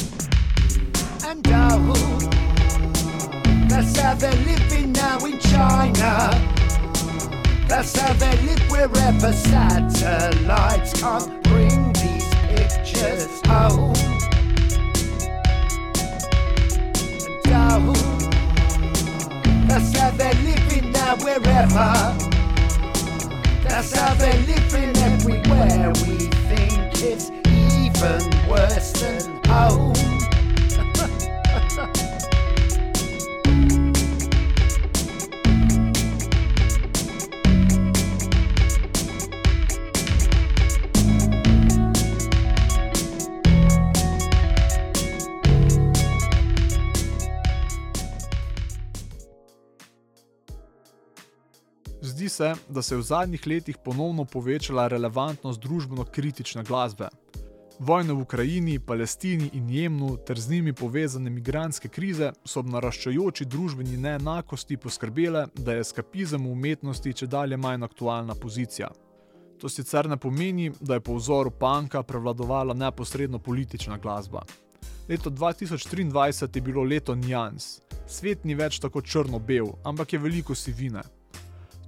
And 1.23 1.47
oh, 1.51 1.93
that's 3.69 3.95
how 3.99 4.15
they're 4.15 4.31
living 4.31 4.91
now 4.93 5.23
in 5.23 5.37
China. 5.37 6.31
That's 7.67 7.95
how 7.95 8.11
they 8.13 8.41
live 8.41 8.71
wherever 8.71 9.31
satellites 9.33 10.99
can't 10.99 11.43
bring 11.43 11.93
these 11.93 12.27
pictures 12.49 13.39
home. 13.45 13.93
And 17.45 17.53
oh, 17.53 17.93
that's 19.67 19.95
how 19.95 20.09
they're 20.09 20.33
living 20.33 20.91
now 20.91 21.15
wherever. 21.17 22.38
That's 23.69 23.95
how 23.95 24.13
they're 24.15 24.33
living 24.33 24.97
everywhere. 24.97 25.93
We 26.07 26.27
think 26.49 27.03
it's 27.03 27.29
even 27.47 28.49
worse 28.49 28.91
than 28.93 29.43
home. 29.45 30.28
Se, 52.39 52.53
da 52.69 52.81
se 52.81 52.95
je 52.95 52.99
v 52.99 53.03
zadnjih 53.03 53.47
letih 53.47 53.77
ponovno 53.83 54.25
povečala 54.25 54.87
relevantnost 54.87 55.59
družbeno 55.59 56.05
kritične 56.05 56.63
glasbe. 56.63 57.09
Vojne 57.79 58.13
v 58.13 58.21
Ukrajini, 58.21 58.79
Palestini 58.79 59.49
in 59.53 59.69
Jemnu 59.69 60.17
ter 60.27 60.39
z 60.39 60.51
njimi 60.51 60.73
povezane 60.73 61.29
migranske 61.29 61.89
krize 61.89 62.31
so 62.45 62.59
ob 62.59 62.71
naraščajoči 62.71 63.45
družbeni 63.45 63.97
neenakosti 63.97 64.77
poskrbele, 64.77 65.45
da 65.55 65.75
je 65.75 65.83
eskapizem 65.83 66.47
v 66.47 66.55
umetnosti 66.55 67.13
če 67.13 67.27
dalje 67.27 67.57
manj 67.57 67.83
aktualna 67.87 68.35
pozicija. 68.35 68.89
To 69.59 69.69
sicer 69.69 70.07
ne 70.07 70.17
pomeni, 70.17 70.71
da 70.79 70.95
je 70.95 71.03
po 71.03 71.19
vzoru 71.19 71.51
panka 71.51 72.03
prevladovala 72.03 72.73
neposredno 72.73 73.39
politična 73.39 73.97
glasba. 73.97 74.43
Leto 75.09 75.29
2023 75.29 76.55
je 76.55 76.61
bilo 76.61 76.83
leto 76.83 77.15
njans. 77.15 77.79
Svet 78.07 78.43
ni 78.43 78.55
več 78.55 78.79
tako 78.79 79.01
črno-bel, 79.01 79.73
ampak 79.83 80.13
je 80.13 80.19
veliko 80.19 80.55
sivine. 80.55 81.03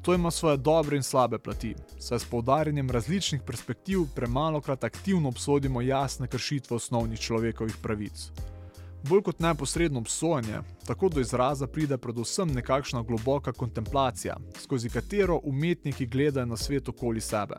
To 0.01 0.13
ima 0.13 0.31
svoje 0.31 0.57
dobre 0.57 0.97
in 0.97 1.03
slabe 1.03 1.37
plati, 1.39 1.75
saj 1.99 2.19
s 2.19 2.25
poudarjanjem 2.25 2.89
različnih 2.89 3.41
perspektiv 3.45 3.99
premalokrat 4.15 4.83
aktivno 4.83 5.29
obsodimo 5.29 5.81
jasne 5.81 6.27
kršitve 6.27 6.75
osnovnih 6.75 7.19
človekovih 7.19 7.75
pravic. 7.81 8.31
Bolj 9.03 9.21
kot 9.21 9.39
neposredno 9.39 9.99
obsojanje, 9.99 10.59
tako 10.87 11.09
do 11.09 11.21
izraza 11.21 11.67
pride 11.67 11.97
predvsem 11.97 12.53
nekakšna 12.53 13.01
globoka 13.01 13.51
kontemplacija, 13.51 14.37
skozi 14.59 14.89
katero 14.89 15.39
umetniki 15.43 16.05
gledajo 16.05 16.45
na 16.45 16.57
svet 16.57 16.89
okoli 16.89 17.21
sebe. 17.21 17.55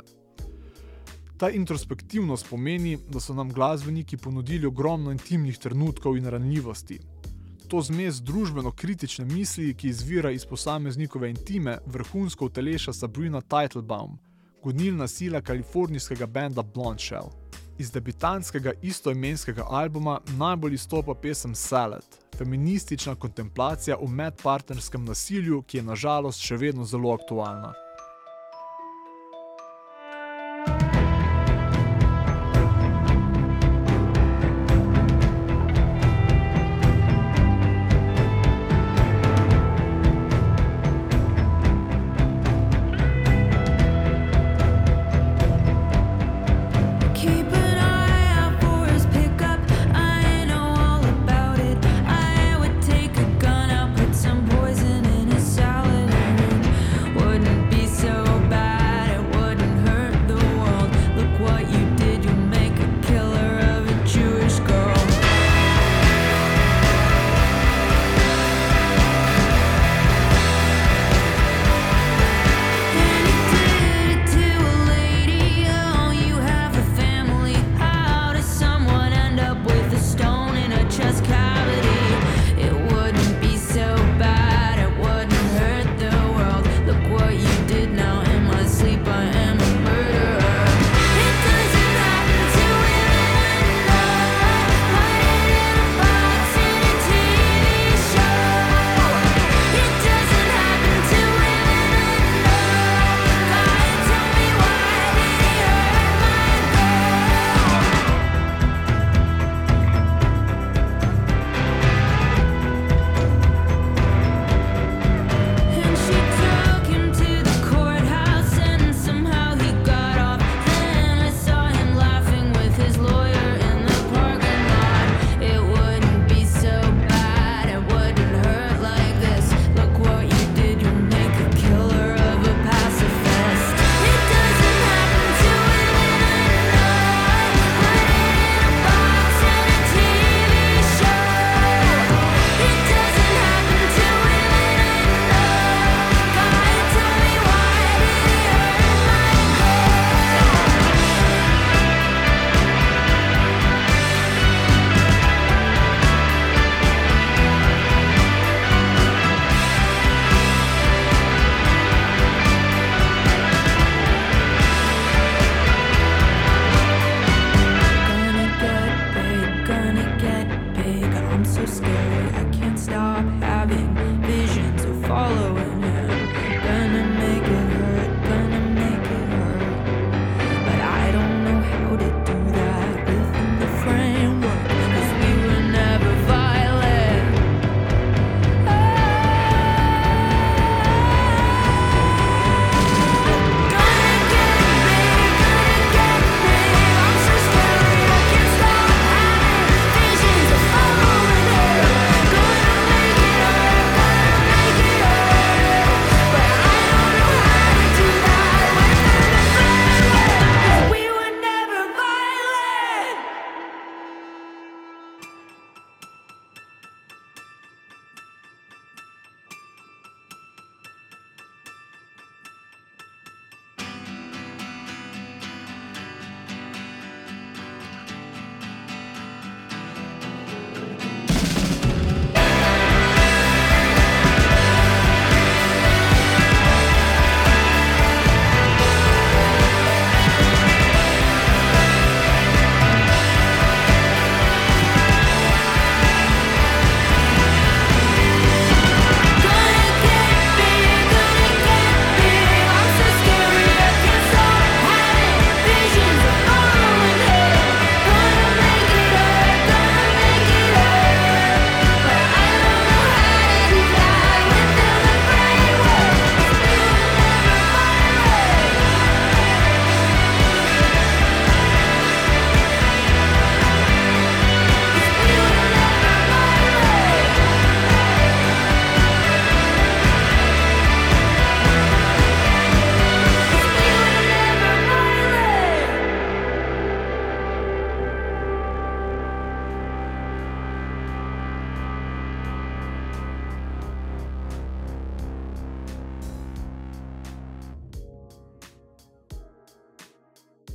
Ta 1.36 1.50
introspektivnost 1.50 2.46
pomeni, 2.50 2.98
da 3.08 3.20
so 3.20 3.34
nam 3.34 3.52
glasbeniki 3.52 4.16
ponudili 4.16 4.66
ogromno 4.66 5.10
intimnih 5.10 5.58
trenutkov 5.58 6.16
in 6.16 6.26
ranljivosti, 6.26 7.00
to 7.72 7.80
zmes 7.80 8.18
družbeno 8.20 8.70
kritične 8.70 9.24
misli, 9.24 9.74
ki 9.74 9.88
izvira 9.88 10.30
iz 10.30 10.44
posameznikove 10.44 11.30
intime, 11.30 11.78
vrhunsko 11.86 12.44
uteleša 12.44 12.92
Sabrina 12.92 13.40
Teitelbaum, 13.40 14.18
gonilna 14.62 15.08
sila 15.08 15.40
kalifornijskega 15.40 16.26
benda 16.26 16.62
Blondshell. 16.62 17.30
Iz 17.78 17.90
debitanskega 17.90 18.72
istoimenskega 18.82 19.64
albuma 19.68 20.18
najbolj 20.36 20.74
izstopa 20.74 21.14
pesem 21.14 21.54
Salad, 21.54 22.04
feministična 22.36 23.14
kontemplacija 23.14 23.96
o 23.96 24.06
medpartnerskem 24.06 25.04
nasilju, 25.04 25.62
ki 25.62 25.76
je 25.76 25.82
nažalost 25.82 26.44
še 26.44 26.56
vedno 26.56 26.84
zelo 26.84 27.14
aktualna. 27.14 27.72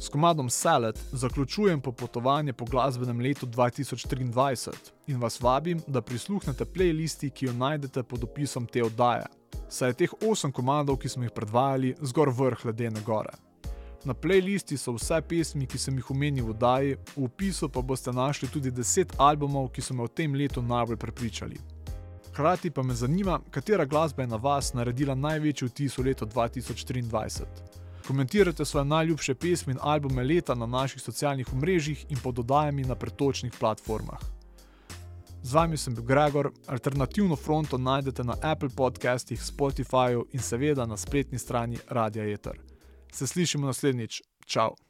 S 0.08 0.10
komadom 0.10 0.50
Salad 0.50 1.00
zaključujem 1.12 1.82
popotovanje 1.82 2.54
po 2.54 2.66
glasbenem 2.66 3.20
letu 3.20 3.46
2023 3.46 4.74
in 5.08 5.18
vas 5.20 5.42
vabim, 5.42 5.82
da 5.88 6.02
prisluhnete 6.02 6.66
playlisti, 6.66 7.30
ki 7.30 7.46
jo 7.46 7.54
najdete 7.54 8.04
pod 8.04 8.24
opisom 8.24 8.66
te 8.66 8.84
oddaje. 8.84 9.26
Saj 9.70 9.90
je 9.90 9.94
teh 9.94 10.14
8 10.22 10.52
komadov, 10.52 10.96
ki 10.98 11.10
smo 11.10 11.24
jih 11.24 11.32
predvajali, 11.36 11.96
zgor 12.02 12.30
vrh 12.30 12.66
ledene 12.66 13.02
gore. 13.06 13.34
Na 14.06 14.14
playlisti 14.14 14.78
so 14.78 14.94
vse 14.96 15.20
pesmi, 15.28 15.68
ki 15.68 15.78
sem 15.78 15.98
jih 16.00 16.12
omenil 16.12 16.46
v 16.46 16.56
oddaji, 16.56 16.96
v 17.16 17.26
opisu 17.26 17.70
pa 17.70 17.82
boste 17.82 18.12
našli 18.12 18.48
tudi 18.48 18.72
10 18.72 19.18
albumov, 19.18 19.74
ki 19.76 19.82
so 19.82 19.94
me 19.94 20.08
v 20.08 20.14
tem 20.16 20.36
letu 20.36 20.62
najbolj 20.62 20.98
prepričali. 20.98 21.60
Hkrati 22.32 22.72
pa 22.72 22.84
me 22.84 22.94
zanima, 22.94 23.42
katera 23.52 23.86
glasba 23.86 24.24
je 24.24 24.28
na 24.28 24.40
vas 24.40 24.72
naredila 24.74 25.16
največji 25.16 25.68
vtis 25.68 25.98
v 25.98 26.08
letu 26.08 26.26
2023. 26.26 27.77
Komentirajte 28.08 28.66
svoje 28.66 28.86
najljubše 28.86 29.36
pesmi 29.36 29.74
in 29.74 29.80
albume 29.82 30.24
leta 30.24 30.56
na 30.56 30.66
naših 30.66 31.02
socialnih 31.02 31.54
omrežjih 31.54 32.06
in 32.10 32.18
pod 32.24 32.40
oddajami 32.40 32.84
na 32.84 32.96
pretočnih 32.96 33.54
platformah. 33.60 34.20
Z 35.44 35.54
vami 35.54 35.78
sem 35.78 35.96
bil 35.96 36.04
Gregor, 36.04 36.52
alternativno 36.68 37.36
fronto 37.36 37.78
najdete 37.78 38.24
na 38.24 38.36
Apple 38.42 38.70
podcastih, 38.70 39.42
Spotifyju 39.44 40.26
in 40.32 40.40
seveda 40.40 40.86
na 40.86 40.98
spletni 40.98 41.40
strani 41.40 41.78
Radia 41.90 42.34
Eter. 42.34 42.60
Se 43.12 43.28
slišimo 43.28 43.68
naslednjič, 43.68 44.22
čau! 44.46 44.87